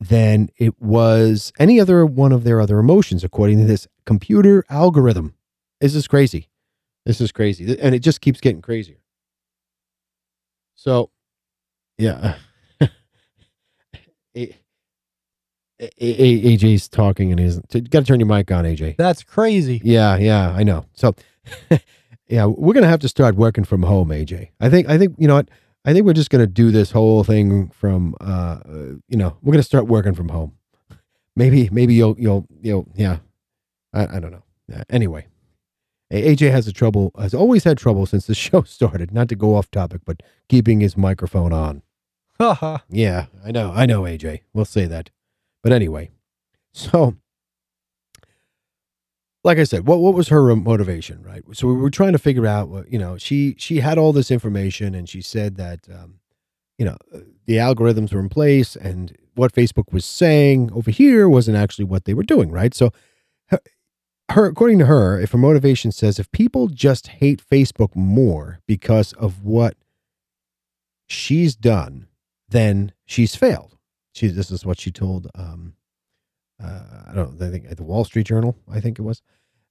than 0.00 0.48
it 0.56 0.80
was 0.80 1.52
any 1.58 1.80
other 1.80 2.04
one 2.06 2.32
of 2.32 2.44
their 2.44 2.60
other 2.60 2.78
emotions, 2.78 3.24
according 3.24 3.58
to 3.58 3.64
this 3.64 3.86
computer 4.04 4.64
algorithm. 4.68 5.34
This 5.80 5.94
is 5.94 6.08
crazy. 6.08 6.48
This 7.04 7.20
is 7.20 7.32
crazy. 7.32 7.78
And 7.80 7.94
it 7.94 8.00
just 8.00 8.20
keeps 8.20 8.40
getting 8.40 8.62
crazier. 8.62 8.98
So, 10.74 11.10
yeah. 11.96 12.36
AJ's 15.80 16.88
talking 16.88 17.30
and 17.30 17.40
he's 17.40 17.58
got 17.58 18.00
to 18.00 18.04
turn 18.04 18.20
your 18.20 18.26
mic 18.26 18.50
on, 18.50 18.64
AJ. 18.64 18.96
That's 18.96 19.22
crazy. 19.22 19.80
Yeah, 19.84 20.16
yeah, 20.16 20.50
I 20.50 20.64
know. 20.64 20.84
So, 20.92 21.14
yeah, 22.28 22.46
we're 22.46 22.74
gonna 22.74 22.88
have 22.88 23.00
to 23.00 23.08
start 23.08 23.36
working 23.36 23.64
from 23.64 23.82
home, 23.82 24.08
AJ. 24.08 24.50
I 24.60 24.68
think, 24.70 24.88
I 24.88 24.98
think, 24.98 25.14
you 25.18 25.28
know 25.28 25.36
what? 25.36 25.48
I 25.84 25.92
think 25.92 26.04
we're 26.04 26.12
just 26.14 26.30
gonna 26.30 26.46
do 26.46 26.70
this 26.70 26.90
whole 26.90 27.22
thing 27.24 27.68
from, 27.68 28.14
uh, 28.20 28.58
you 29.08 29.16
know, 29.16 29.36
we're 29.42 29.52
gonna 29.52 29.62
start 29.62 29.86
working 29.86 30.14
from 30.14 30.30
home. 30.30 30.52
Maybe, 31.36 31.68
maybe 31.70 31.94
you'll, 31.94 32.16
you'll, 32.18 32.46
you'll, 32.60 32.88
yeah. 32.94 33.18
I, 33.94 34.16
I 34.16 34.20
don't 34.20 34.32
know. 34.32 34.42
Uh, 34.74 34.82
anyway, 34.90 35.26
AJ 36.12 36.50
has 36.50 36.66
a 36.66 36.72
trouble, 36.72 37.12
has 37.18 37.32
always 37.34 37.64
had 37.64 37.78
trouble 37.78 38.04
since 38.06 38.26
the 38.26 38.34
show 38.46 38.62
started. 38.62 39.12
Not 39.12 39.28
to 39.28 39.36
go 39.36 39.54
off 39.54 39.70
topic, 39.70 40.00
but 40.04 40.22
keeping 40.48 40.80
his 40.80 40.96
microphone 40.96 41.52
on. 41.52 41.82
Yeah, 42.88 43.26
I 43.44 43.50
know, 43.50 43.72
I 43.74 43.84
know, 43.84 44.02
AJ. 44.02 44.40
We'll 44.52 44.64
say 44.64 44.86
that. 44.86 45.10
But 45.68 45.74
anyway, 45.74 46.08
so 46.72 47.14
like 49.44 49.58
I 49.58 49.64
said, 49.64 49.86
what 49.86 49.98
what 49.98 50.14
was 50.14 50.28
her 50.28 50.56
motivation, 50.56 51.22
right? 51.22 51.42
So 51.52 51.68
we 51.68 51.74
were 51.74 51.90
trying 51.90 52.12
to 52.12 52.18
figure 52.18 52.46
out 52.46 52.70
what 52.70 52.90
you 52.90 52.98
know. 52.98 53.18
She 53.18 53.54
she 53.58 53.80
had 53.80 53.98
all 53.98 54.14
this 54.14 54.30
information, 54.30 54.94
and 54.94 55.06
she 55.06 55.20
said 55.20 55.56
that 55.56 55.80
um, 55.92 56.20
you 56.78 56.86
know 56.86 56.96
the 57.44 57.56
algorithms 57.56 58.14
were 58.14 58.20
in 58.20 58.30
place, 58.30 58.76
and 58.76 59.14
what 59.34 59.52
Facebook 59.52 59.92
was 59.92 60.06
saying 60.06 60.70
over 60.72 60.90
here 60.90 61.28
wasn't 61.28 61.58
actually 61.58 61.84
what 61.84 62.06
they 62.06 62.14
were 62.14 62.22
doing, 62.22 62.50
right? 62.50 62.72
So 62.72 62.90
her, 63.48 63.60
her 64.30 64.46
according 64.46 64.78
to 64.78 64.86
her, 64.86 65.20
if 65.20 65.32
her 65.32 65.38
motivation 65.38 65.92
says 65.92 66.18
if 66.18 66.32
people 66.32 66.68
just 66.68 67.08
hate 67.08 67.44
Facebook 67.46 67.94
more 67.94 68.60
because 68.66 69.12
of 69.12 69.44
what 69.44 69.76
she's 71.06 71.54
done, 71.54 72.06
then 72.48 72.92
she's 73.04 73.36
failed 73.36 73.77
she 74.18 74.28
this 74.28 74.50
is 74.50 74.66
what 74.66 74.78
she 74.78 74.90
told 74.90 75.28
um, 75.34 75.74
uh, 76.62 76.80
I 77.08 77.14
don't 77.14 77.38
know, 77.38 77.46
I 77.46 77.50
think 77.50 77.66
at 77.70 77.76
the 77.76 77.84
Wall 77.84 78.04
Street 78.04 78.26
Journal, 78.26 78.56
I 78.70 78.80
think 78.80 78.98
it 78.98 79.02
was, 79.02 79.22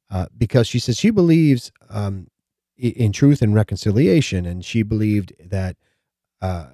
uh, 0.09 0.27
because 0.37 0.67
she 0.67 0.79
says 0.79 0.97
she 0.97 1.09
believes 1.09 1.71
um, 1.89 2.27
in 2.77 3.11
truth 3.11 3.41
and 3.41 3.53
reconciliation, 3.53 4.45
and 4.45 4.63
she 4.63 4.83
believed 4.83 5.33
that 5.39 5.75
uh, 6.41 6.67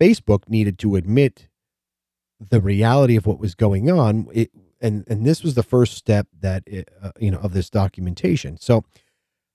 Facebook 0.00 0.48
needed 0.48 0.78
to 0.80 0.96
admit 0.96 1.48
the 2.40 2.60
reality 2.60 3.16
of 3.16 3.26
what 3.26 3.38
was 3.38 3.54
going 3.54 3.90
on. 3.90 4.26
It, 4.32 4.50
and 4.80 5.04
and 5.06 5.24
this 5.24 5.42
was 5.42 5.54
the 5.54 5.62
first 5.62 5.94
step 5.94 6.26
that 6.40 6.64
it, 6.66 6.88
uh, 7.00 7.12
you 7.20 7.30
know 7.30 7.38
of 7.38 7.52
this 7.52 7.70
documentation. 7.70 8.58
So, 8.58 8.84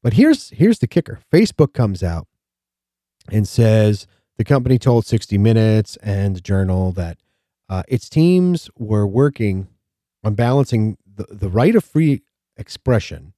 but 0.02 0.14
here's 0.14 0.50
here's 0.52 0.80
the 0.80 0.88
kicker: 0.88 1.20
Facebook 1.32 1.74
comes 1.74 2.04
out 2.04 2.28
and 3.30 3.48
says 3.48 4.08
the 4.38 4.46
company 4.46 4.80
told 4.80 5.06
60 5.06 5.38
Minutes 5.38 5.98
and 5.98 6.36
the 6.36 6.42
Journal 6.42 6.94
that 6.94 7.18
uh, 7.70 7.84
its 7.88 8.10
teams 8.10 8.70
were 8.78 9.06
working 9.06 9.68
on 10.24 10.34
balancing 10.34 10.98
the, 11.06 11.26
the 11.30 11.50
right 11.50 11.76
of 11.76 11.84
free 11.84 12.22
expression 12.58 13.34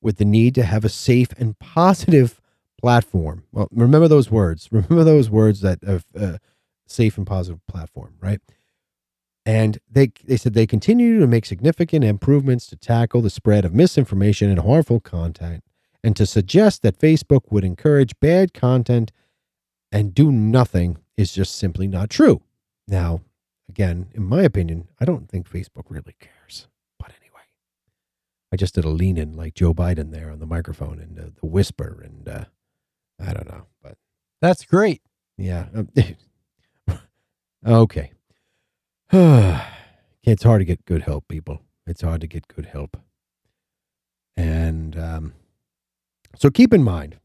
with 0.00 0.18
the 0.18 0.24
need 0.24 0.54
to 0.54 0.64
have 0.64 0.84
a 0.84 0.88
safe 0.88 1.28
and 1.38 1.58
positive 1.58 2.40
platform. 2.80 3.44
Well, 3.52 3.68
remember 3.70 4.08
those 4.08 4.30
words. 4.30 4.68
Remember 4.72 5.04
those 5.04 5.30
words 5.30 5.60
that 5.60 5.82
of 5.84 6.04
uh, 6.18 6.38
safe 6.86 7.16
and 7.16 7.26
positive 7.26 7.64
platform, 7.66 8.14
right? 8.20 8.40
And 9.46 9.78
they 9.90 10.12
they 10.24 10.36
said 10.36 10.54
they 10.54 10.66
continue 10.66 11.18
to 11.20 11.26
make 11.26 11.46
significant 11.46 12.04
improvements 12.04 12.66
to 12.66 12.76
tackle 12.76 13.22
the 13.22 13.30
spread 13.30 13.64
of 13.64 13.74
misinformation 13.74 14.50
and 14.50 14.60
harmful 14.60 15.00
content, 15.00 15.64
and 16.04 16.14
to 16.16 16.26
suggest 16.26 16.82
that 16.82 16.98
Facebook 16.98 17.50
would 17.50 17.64
encourage 17.64 18.18
bad 18.20 18.52
content 18.52 19.12
and 19.90 20.14
do 20.14 20.30
nothing 20.30 20.98
is 21.16 21.32
just 21.32 21.56
simply 21.56 21.86
not 21.86 22.10
true. 22.10 22.40
Now, 22.88 23.20
again, 23.72 24.08
in 24.12 24.22
my 24.22 24.42
opinion, 24.42 24.86
I 25.00 25.06
don't 25.06 25.30
think 25.30 25.48
Facebook 25.48 25.84
really 25.88 26.14
cares. 26.20 26.68
But 26.98 27.12
anyway, 27.18 27.46
I 28.52 28.56
just 28.56 28.74
did 28.74 28.84
a 28.84 28.90
lean 28.90 29.16
in 29.16 29.32
like 29.32 29.54
Joe 29.54 29.72
Biden 29.72 30.10
there 30.12 30.30
on 30.30 30.40
the 30.40 30.46
microphone 30.46 30.98
and 31.00 31.18
uh, 31.18 31.30
the 31.40 31.46
whisper, 31.46 32.02
and 32.04 32.28
uh, 32.28 32.44
I 33.18 33.32
don't 33.32 33.48
know, 33.48 33.64
but 33.82 33.96
that's 34.42 34.66
great. 34.66 35.00
Yeah. 35.38 35.66
Um, 35.74 35.88
okay. 37.66 38.12
it's 40.22 40.42
hard 40.42 40.60
to 40.60 40.66
get 40.66 40.84
good 40.84 41.02
help, 41.02 41.26
people. 41.28 41.62
It's 41.86 42.02
hard 42.02 42.20
to 42.20 42.26
get 42.26 42.48
good 42.48 42.66
help. 42.66 42.98
And 44.36 44.98
um, 44.98 45.32
so 46.36 46.50
keep 46.50 46.74
in 46.74 46.82
mind, 46.82 47.16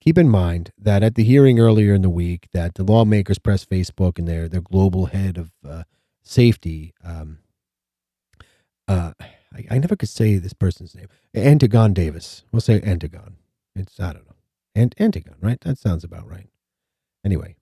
keep 0.00 0.18
in 0.18 0.28
mind 0.28 0.72
that 0.78 1.02
at 1.02 1.14
the 1.14 1.24
hearing 1.24 1.58
earlier 1.58 1.94
in 1.94 2.02
the 2.02 2.10
week 2.10 2.48
that 2.52 2.74
the 2.74 2.82
lawmakers 2.82 3.38
pressed 3.38 3.68
facebook 3.68 4.18
and 4.18 4.26
their 4.26 4.48
their 4.48 4.60
global 4.60 5.06
head 5.06 5.38
of 5.38 5.52
uh, 5.66 5.82
safety 6.22 6.92
um, 7.04 7.38
uh, 8.88 9.12
I, 9.54 9.66
I, 9.70 9.78
never 9.78 9.94
could 9.94 10.08
say 10.08 10.36
this 10.36 10.52
person's 10.52 10.96
name. 10.96 11.06
Antigone 11.34 11.94
davis. 11.94 12.44
We'll 12.50 12.60
say 12.60 12.80
antigone 12.82 13.36
it's 13.76 14.00
i 14.00 14.12
don't 14.12 14.26
know. 14.26 14.34
Ant- 14.74 14.94
antigone 14.98 15.36
right? 15.40 15.60
That 15.60 15.78
sounds 15.78 16.04
about 16.04 16.28
right. 16.28 16.48
Anyway 17.24 17.56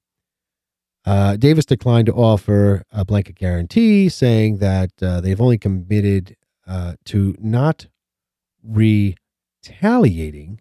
uh, 1.05 1.37
davis 1.37 1.65
declined 1.65 2.07
to 2.07 2.13
offer 2.13 2.83
a 2.93 3.05
blanket 3.05 3.37
guarantee 3.37 4.09
saying 4.09 4.59
that 4.59 4.91
uh, 5.03 5.21
they've 5.21 5.41
only 5.41 5.59
committed 5.59 6.37
uh, 6.67 6.95
to 7.07 7.35
not 7.39 7.87
retaliating 8.63 10.61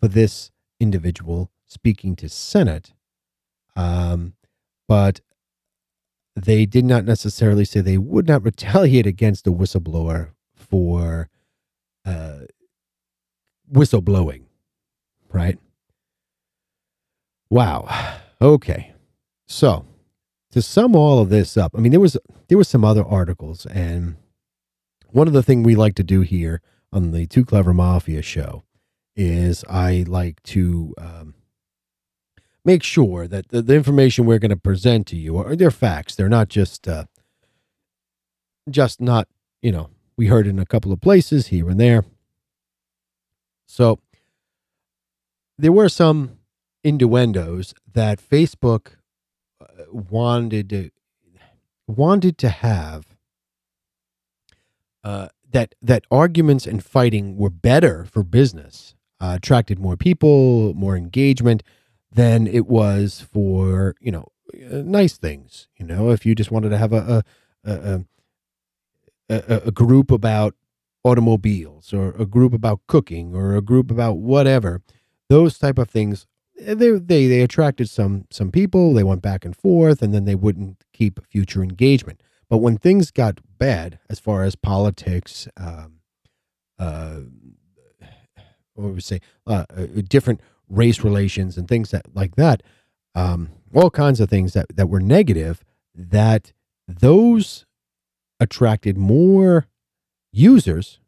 for 0.00 0.08
this 0.08 0.50
individual 0.80 1.50
speaking 1.66 2.16
to 2.16 2.28
Senate, 2.28 2.92
um, 3.76 4.34
but 4.88 5.20
they 6.34 6.66
did 6.66 6.84
not 6.84 7.04
necessarily 7.04 7.64
say 7.64 7.80
they 7.80 7.98
would 7.98 8.26
not 8.26 8.44
retaliate 8.44 9.06
against 9.06 9.44
the 9.44 9.52
whistleblower 9.52 10.30
for 10.54 11.28
uh, 12.04 12.40
whistleblowing, 13.72 14.44
right? 15.32 15.58
Wow. 17.50 18.18
Okay. 18.40 18.94
So 19.46 19.84
to 20.52 20.62
sum 20.62 20.94
all 20.94 21.18
of 21.18 21.28
this 21.28 21.56
up, 21.56 21.72
I 21.76 21.80
mean, 21.80 21.90
there 21.90 22.00
was 22.00 22.16
there 22.48 22.58
was 22.58 22.68
some 22.68 22.84
other 22.84 23.04
articles, 23.04 23.66
and 23.66 24.16
one 25.08 25.26
of 25.26 25.32
the 25.32 25.42
things 25.42 25.66
we 25.66 25.74
like 25.74 25.94
to 25.96 26.04
do 26.04 26.20
here 26.20 26.62
on 26.92 27.10
the 27.12 27.26
Too 27.26 27.44
Clever 27.44 27.74
Mafia 27.74 28.22
show 28.22 28.64
is 29.16 29.64
I 29.68 30.04
like 30.06 30.42
to 30.44 30.94
um, 30.98 31.34
make 32.64 32.82
sure 32.82 33.26
that 33.26 33.48
the, 33.48 33.62
the, 33.62 33.74
information 33.74 34.26
we're 34.26 34.38
going 34.38 34.50
to 34.50 34.56
present 34.56 35.06
to 35.08 35.16
you 35.16 35.36
are 35.38 35.56
they're 35.56 35.70
facts. 35.70 36.14
They're 36.14 36.28
not 36.28 36.48
just 36.48 36.86
uh, 36.88 37.04
just 38.68 39.00
not 39.00 39.28
you 39.62 39.72
know 39.72 39.90
we 40.16 40.26
heard 40.26 40.46
in 40.46 40.58
a 40.58 40.66
couple 40.66 40.92
of 40.92 41.00
places 41.00 41.48
here 41.48 41.68
and 41.68 41.80
there. 41.80 42.04
So 43.66 44.00
there 45.58 45.72
were 45.72 45.88
some 45.88 46.38
innuendos 46.82 47.74
that 47.92 48.20
Facebook 48.20 48.92
uh, 49.60 49.84
wanted 49.92 50.70
to 50.70 50.90
wanted 51.86 52.38
to 52.38 52.48
have 52.48 53.16
uh, 55.02 55.28
that 55.50 55.74
that 55.82 56.04
arguments 56.10 56.66
and 56.66 56.84
fighting 56.84 57.36
were 57.36 57.50
better 57.50 58.04
for 58.04 58.22
business 58.22 58.94
uh, 59.20 59.34
attracted 59.36 59.78
more 59.78 59.96
people, 59.96 60.74
more 60.74 60.96
engagement 60.96 61.62
than 62.12 62.46
it 62.46 62.66
was 62.66 63.26
for 63.32 63.94
you 64.00 64.12
know 64.12 64.28
uh, 64.54 64.82
nice 64.84 65.16
things. 65.16 65.68
You 65.76 65.86
know, 65.86 66.10
if 66.10 66.26
you 66.26 66.34
just 66.34 66.50
wanted 66.50 66.70
to 66.70 66.78
have 66.78 66.92
a 66.92 67.24
a 67.64 67.72
a, 67.72 68.04
a, 69.28 69.56
a 69.66 69.70
group 69.70 70.10
about 70.10 70.54
automobiles 71.04 71.92
or 71.92 72.10
a 72.18 72.26
group 72.26 72.52
about 72.52 72.80
cooking 72.86 73.34
or 73.34 73.56
a 73.56 73.62
group 73.62 73.90
about 73.90 74.18
whatever 74.18 74.82
those 75.30 75.56
type 75.56 75.78
of 75.78 75.88
things 75.88 76.26
eh, 76.60 76.74
they 76.74 76.90
they 76.90 77.26
they 77.26 77.40
attracted 77.40 77.88
some 77.88 78.26
some 78.30 78.50
people 78.50 78.92
they 78.92 79.02
went 79.02 79.22
back 79.22 79.44
and 79.44 79.56
forth 79.56 80.02
and 80.02 80.12
then 80.12 80.26
they 80.26 80.34
wouldn't 80.34 80.84
keep 80.92 81.24
future 81.26 81.62
engagement 81.62 82.22
but 82.50 82.58
when 82.58 82.76
things 82.76 83.10
got 83.10 83.40
bad 83.58 83.98
as 84.10 84.20
far 84.20 84.42
as 84.42 84.56
politics 84.56 85.48
um 85.56 86.00
uh 86.78 87.20
what 88.80 88.94
we 88.94 89.00
say 89.00 89.20
uh, 89.46 89.64
uh, 89.76 89.86
different 90.08 90.40
race 90.68 91.04
relations 91.04 91.56
and 91.56 91.68
things 91.68 91.90
that 91.90 92.04
like 92.14 92.36
that 92.36 92.62
um 93.14 93.50
all 93.74 93.90
kinds 93.90 94.20
of 94.20 94.30
things 94.30 94.52
that 94.52 94.66
that 94.74 94.88
were 94.88 95.00
negative 95.00 95.64
that 95.94 96.52
those 96.86 97.66
attracted 98.40 98.96
more 98.96 99.66
users 100.32 101.00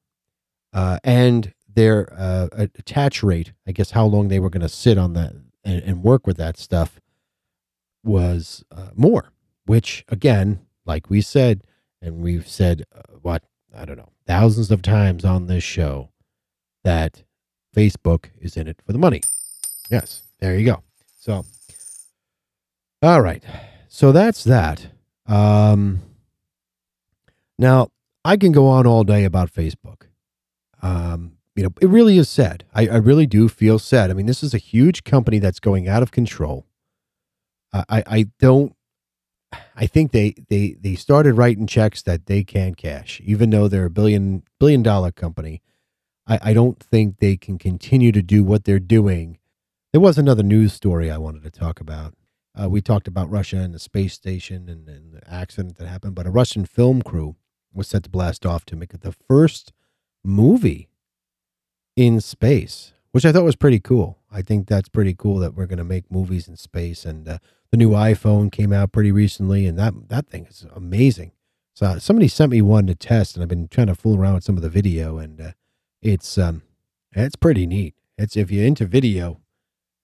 uh, 0.73 0.99
and 1.05 1.53
their 1.75 2.13
uh, 2.17 2.49
attach 2.53 3.23
rate, 3.23 3.53
I 3.67 3.73
guess 3.73 3.93
how 3.93 4.05
long 4.05 4.29
they 4.29 4.39
were 4.39 4.51
going 4.51 4.63
to 4.63 4.69
sit 4.69 4.99
on 4.99 5.15
that 5.15 5.33
and, 5.65 5.83
and, 5.83 6.03
work 6.03 6.27
with 6.27 6.37
that 6.37 6.59
stuff 6.59 7.01
was 8.05 8.65
uh, 8.71 8.89
more, 8.95 9.31
which 9.65 10.05
again, 10.09 10.61
like 10.85 11.09
we 11.09 11.21
said, 11.21 11.63
and 12.01 12.21
we've 12.21 12.49
said, 12.49 12.85
uh, 12.95 13.01
what, 13.23 13.45
I 13.75 13.85
don't 13.85 13.97
know, 13.97 14.11
thousands 14.27 14.71
of 14.71 14.83
times 14.83 15.25
on 15.25 15.47
this 15.47 15.63
show, 15.63 16.11
that 16.85 17.23
Facebook 17.75 18.27
is 18.41 18.57
in 18.57 18.69
it 18.69 18.79
for 18.85 18.93
the 18.93 18.99
money. 18.99 19.21
Yes, 19.91 20.23
there 20.41 20.57
you 20.57 20.67
go. 20.67 20.83
So, 21.21 21.45
all 23.03 23.21
right. 23.21 23.43
So 23.89 24.13
that's 24.13 24.45
that. 24.45 24.87
Um, 25.27 26.01
now, 27.59 27.89
I 28.25 28.37
can 28.37 28.53
go 28.53 28.67
on 28.69 28.87
all 28.87 29.05
day 29.05 29.25
about 29.25 29.53
Facebook. 29.53 30.03
Um, 30.81 31.33
you 31.55 31.63
know, 31.63 31.71
it 31.81 31.89
really 31.89 32.19
is 32.19 32.29
sad. 32.29 32.65
I, 32.75 32.89
I 32.89 32.97
really 32.97 33.27
do 33.27 33.49
feel 33.49 33.79
sad. 33.79 34.11
I 34.11 34.15
mean, 34.15 34.27
this 34.27 34.43
is 34.43 34.55
a 34.55 34.59
huge 34.59 35.05
company 35.05 35.39
that's 35.39 35.61
going 35.61 35.89
out 35.89 36.03
of 36.03 36.11
control. 36.11 36.67
I, 37.73 38.03
I 38.07 38.27
don't. 38.39 38.75
I 39.77 39.87
think 39.87 40.13
they, 40.13 40.35
they 40.49 40.77
they 40.81 40.95
started 40.95 41.35
writing 41.35 41.67
checks 41.67 42.03
that 42.03 42.27
they 42.27 42.43
can't 42.43 42.77
cash, 42.77 43.21
even 43.25 43.51
though 43.51 43.69
they're 43.69 43.87
a 43.87 43.91
billion 43.91 44.43
billion 44.59 44.83
dollar 44.83 45.11
company. 45.13 45.63
I, 46.27 46.39
I 46.43 46.53
don't 46.53 46.79
think 46.81 47.19
they 47.19 47.37
can 47.37 47.59
continue 47.59 48.13
to 48.13 48.23
do 48.23 48.45
what 48.45 48.65
they're 48.65 48.79
doing. 48.79 49.39
There 49.93 50.01
was 50.01 50.19
another 50.19 50.43
news 50.43 50.73
story 50.73 51.11
I 51.11 51.19
wanted 51.19 51.43
to 51.43 51.51
talk 51.51 51.81
about. 51.81 52.15
Uh, 52.61 52.69
we 52.69 52.81
talked 52.81 53.09
about 53.09 53.31
Russia 53.31 53.59
and 53.59 53.75
the 53.75 53.79
space 53.79 54.15
station 54.15 54.69
and, 54.69 54.89
and 54.89 55.15
the 55.15 55.33
accident 55.33 55.77
that 55.77 55.89
happened, 55.89 56.15
but 56.15 56.27
a 56.27 56.31
Russian 56.31 56.67
film 56.67 57.03
crew 57.03 57.37
was 57.73 57.89
set 57.89 58.03
to 58.05 58.11
blast 58.11 58.45
off 58.45 58.65
to 58.67 58.77
make 58.77 58.91
the 59.01 59.15
first 59.29 59.73
movie 60.23 60.89
in 61.97 62.21
space, 62.21 62.93
which 63.13 63.25
I 63.25 63.33
thought 63.33 63.45
was 63.45 63.57
pretty 63.57 63.81
cool. 63.81 64.19
I 64.31 64.43
think 64.43 64.69
that's 64.69 64.89
pretty 64.89 65.15
cool 65.15 65.39
that 65.39 65.55
we're 65.55 65.67
going 65.67 65.79
to 65.79 65.85
make 65.85 66.11
movies 66.11 66.49
in 66.49 66.57
space. 66.57 67.05
And 67.05 67.29
uh, 67.29 67.39
the 67.71 67.77
new 67.77 67.91
iPhone 67.91 68.53
came 68.53 68.73
out 68.73 68.93
pretty 68.93 69.13
recently, 69.13 69.67
and 69.67 69.79
that 69.79 70.09
that 70.09 70.29
thing 70.29 70.47
is 70.47 70.67
amazing. 70.75 71.33
So 71.75 71.99
somebody 71.99 72.29
sent 72.29 72.51
me 72.51 72.61
one 72.61 72.87
to 72.87 72.95
test, 72.95 73.35
and 73.35 73.43
I've 73.43 73.49
been 73.49 73.69
trying 73.69 73.87
to 73.87 73.95
fool 73.95 74.19
around 74.19 74.35
with 74.35 74.45
some 74.45 74.57
of 74.57 74.63
the 74.63 74.69
video, 74.69 75.19
and 75.19 75.41
uh, 75.41 75.53
it's 76.03 76.37
um, 76.37 76.63
it's 77.13 77.37
pretty 77.37 77.67
neat. 77.67 77.95
It's 78.19 78.37
if 78.37 78.51
you're 78.51 78.67
into 78.67 78.85
video, 78.87 79.41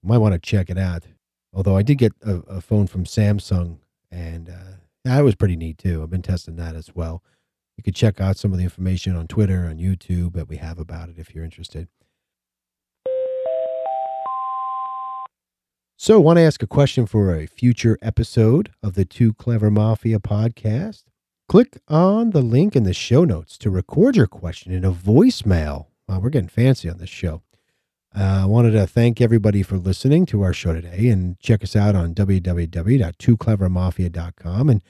you 0.02 0.08
might 0.08 0.18
want 0.18 0.34
to 0.34 0.38
check 0.38 0.70
it 0.70 0.78
out. 0.78 1.04
Although 1.52 1.76
I 1.76 1.82
did 1.82 1.98
get 1.98 2.12
a, 2.22 2.36
a 2.48 2.60
phone 2.60 2.86
from 2.86 3.04
Samsung, 3.04 3.78
and 4.10 4.48
uh, 4.48 4.76
that 5.04 5.20
was 5.20 5.34
pretty 5.34 5.56
neat 5.56 5.78
too. 5.78 6.02
I've 6.02 6.10
been 6.10 6.22
testing 6.22 6.56
that 6.56 6.76
as 6.76 6.94
well. 6.94 7.22
You 7.76 7.82
could 7.82 7.94
check 7.94 8.20
out 8.20 8.36
some 8.36 8.52
of 8.52 8.58
the 8.58 8.64
information 8.64 9.16
on 9.16 9.26
Twitter 9.26 9.66
on 9.66 9.78
YouTube 9.78 10.34
that 10.34 10.48
we 10.48 10.56
have 10.56 10.78
about 10.78 11.08
it 11.08 11.18
if 11.18 11.34
you're 11.34 11.44
interested. 11.44 11.88
So, 15.96 16.20
want 16.20 16.36
to 16.36 16.42
ask 16.42 16.62
a 16.62 16.66
question 16.66 17.06
for 17.06 17.34
a 17.34 17.46
future 17.46 17.98
episode 18.00 18.70
of 18.84 18.94
the 18.94 19.04
Too 19.04 19.34
Clever 19.34 19.68
Mafia 19.68 20.20
podcast? 20.20 21.04
Click 21.48 21.78
on 21.88 22.30
the 22.30 22.42
link 22.42 22.76
in 22.76 22.84
the 22.84 22.92
show 22.92 23.24
notes 23.24 23.56
to 23.58 23.70
record 23.70 24.16
your 24.16 24.26
question 24.26 24.72
in 24.72 24.84
a 24.84 24.92
voicemail. 24.92 25.86
Wow, 26.06 26.20
we're 26.20 26.30
getting 26.30 26.48
fancy 26.48 26.90
on 26.90 26.98
this 26.98 27.08
show. 27.08 27.42
Uh, 28.14 28.42
I 28.42 28.46
wanted 28.46 28.72
to 28.72 28.86
thank 28.86 29.20
everybody 29.20 29.62
for 29.62 29.76
listening 29.76 30.26
to 30.26 30.42
our 30.42 30.52
show 30.52 30.74
today 30.74 31.08
and 31.08 31.38
check 31.40 31.62
us 31.62 31.74
out 31.74 31.94
on 31.94 32.14
www.tooclevermafia.com 32.14 34.68
and 34.68 34.82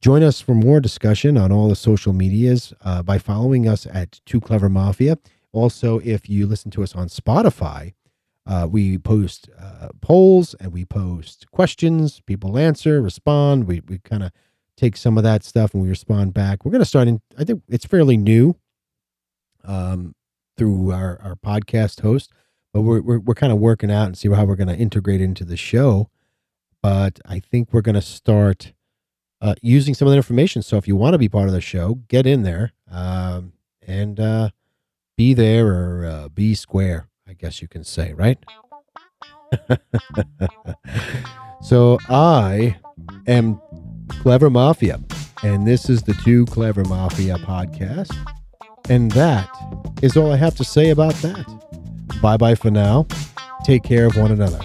Join 0.00 0.22
us 0.22 0.40
for 0.40 0.54
more 0.54 0.80
discussion 0.80 1.36
on 1.36 1.52
all 1.52 1.68
the 1.68 1.76
social 1.76 2.14
medias 2.14 2.72
uh, 2.80 3.02
by 3.02 3.18
following 3.18 3.68
us 3.68 3.86
at 3.86 4.18
Too 4.24 4.40
Clever 4.40 4.70
Mafia. 4.70 5.18
Also, 5.52 5.98
if 5.98 6.26
you 6.26 6.46
listen 6.46 6.70
to 6.70 6.82
us 6.82 6.94
on 6.94 7.08
Spotify, 7.08 7.92
uh, 8.46 8.66
we 8.70 8.96
post 8.96 9.50
uh, 9.60 9.88
polls 10.00 10.54
and 10.54 10.72
we 10.72 10.86
post 10.86 11.50
questions. 11.50 12.22
People 12.24 12.56
answer, 12.56 13.02
respond. 13.02 13.64
We, 13.64 13.82
we 13.86 13.98
kind 13.98 14.22
of 14.22 14.32
take 14.80 14.96
some 14.96 15.18
of 15.18 15.24
that 15.24 15.44
stuff 15.44 15.74
and 15.74 15.82
we 15.82 15.88
respond 15.88 16.32
back. 16.32 16.64
We're 16.64 16.72
going 16.72 16.80
to 16.80 16.86
start 16.86 17.06
in, 17.06 17.20
I 17.38 17.44
think 17.44 17.62
it's 17.68 17.84
fairly 17.84 18.16
new 18.16 18.56
um, 19.64 20.14
through 20.56 20.92
our, 20.92 21.20
our 21.22 21.36
podcast 21.36 22.00
host, 22.00 22.32
but 22.72 22.80
we're, 22.80 23.02
we're, 23.02 23.18
we're 23.18 23.34
kind 23.34 23.52
of 23.52 23.58
working 23.58 23.90
out 23.90 24.06
and 24.06 24.16
see 24.16 24.28
how 24.30 24.44
we're 24.44 24.56
going 24.56 24.68
to 24.68 24.76
integrate 24.76 25.20
into 25.20 25.44
the 25.44 25.56
show. 25.56 26.08
But 26.82 27.20
I 27.26 27.40
think 27.40 27.72
we're 27.72 27.82
going 27.82 27.94
to 27.94 28.02
start 28.02 28.72
uh, 29.42 29.54
using 29.60 29.92
some 29.92 30.08
of 30.08 30.12
that 30.12 30.16
information. 30.16 30.62
So 30.62 30.78
if 30.78 30.88
you 30.88 30.96
want 30.96 31.12
to 31.12 31.18
be 31.18 31.28
part 31.28 31.46
of 31.46 31.52
the 31.52 31.60
show, 31.60 32.00
get 32.08 32.26
in 32.26 32.42
there 32.42 32.72
um, 32.90 33.52
and 33.86 34.18
uh, 34.18 34.50
be 35.16 35.34
there 35.34 35.66
or 35.68 36.06
uh, 36.06 36.28
be 36.30 36.54
square, 36.54 37.08
I 37.28 37.34
guess 37.34 37.60
you 37.60 37.68
can 37.68 37.84
say, 37.84 38.14
right? 38.14 38.38
so 41.62 41.98
I 42.08 42.78
am 43.26 43.60
Clever 44.10 44.50
Mafia, 44.50 45.00
and 45.42 45.66
this 45.66 45.88
is 45.88 46.02
the 46.02 46.14
Too 46.14 46.46
Clever 46.46 46.84
Mafia 46.84 47.36
podcast. 47.38 48.14
And 48.88 49.10
that 49.12 49.48
is 50.02 50.16
all 50.16 50.32
I 50.32 50.36
have 50.36 50.56
to 50.56 50.64
say 50.64 50.90
about 50.90 51.14
that. 51.16 51.46
Bye 52.20 52.36
bye 52.36 52.54
for 52.54 52.70
now. 52.70 53.06
Take 53.64 53.82
care 53.82 54.06
of 54.06 54.16
one 54.16 54.32
another. 54.32 54.60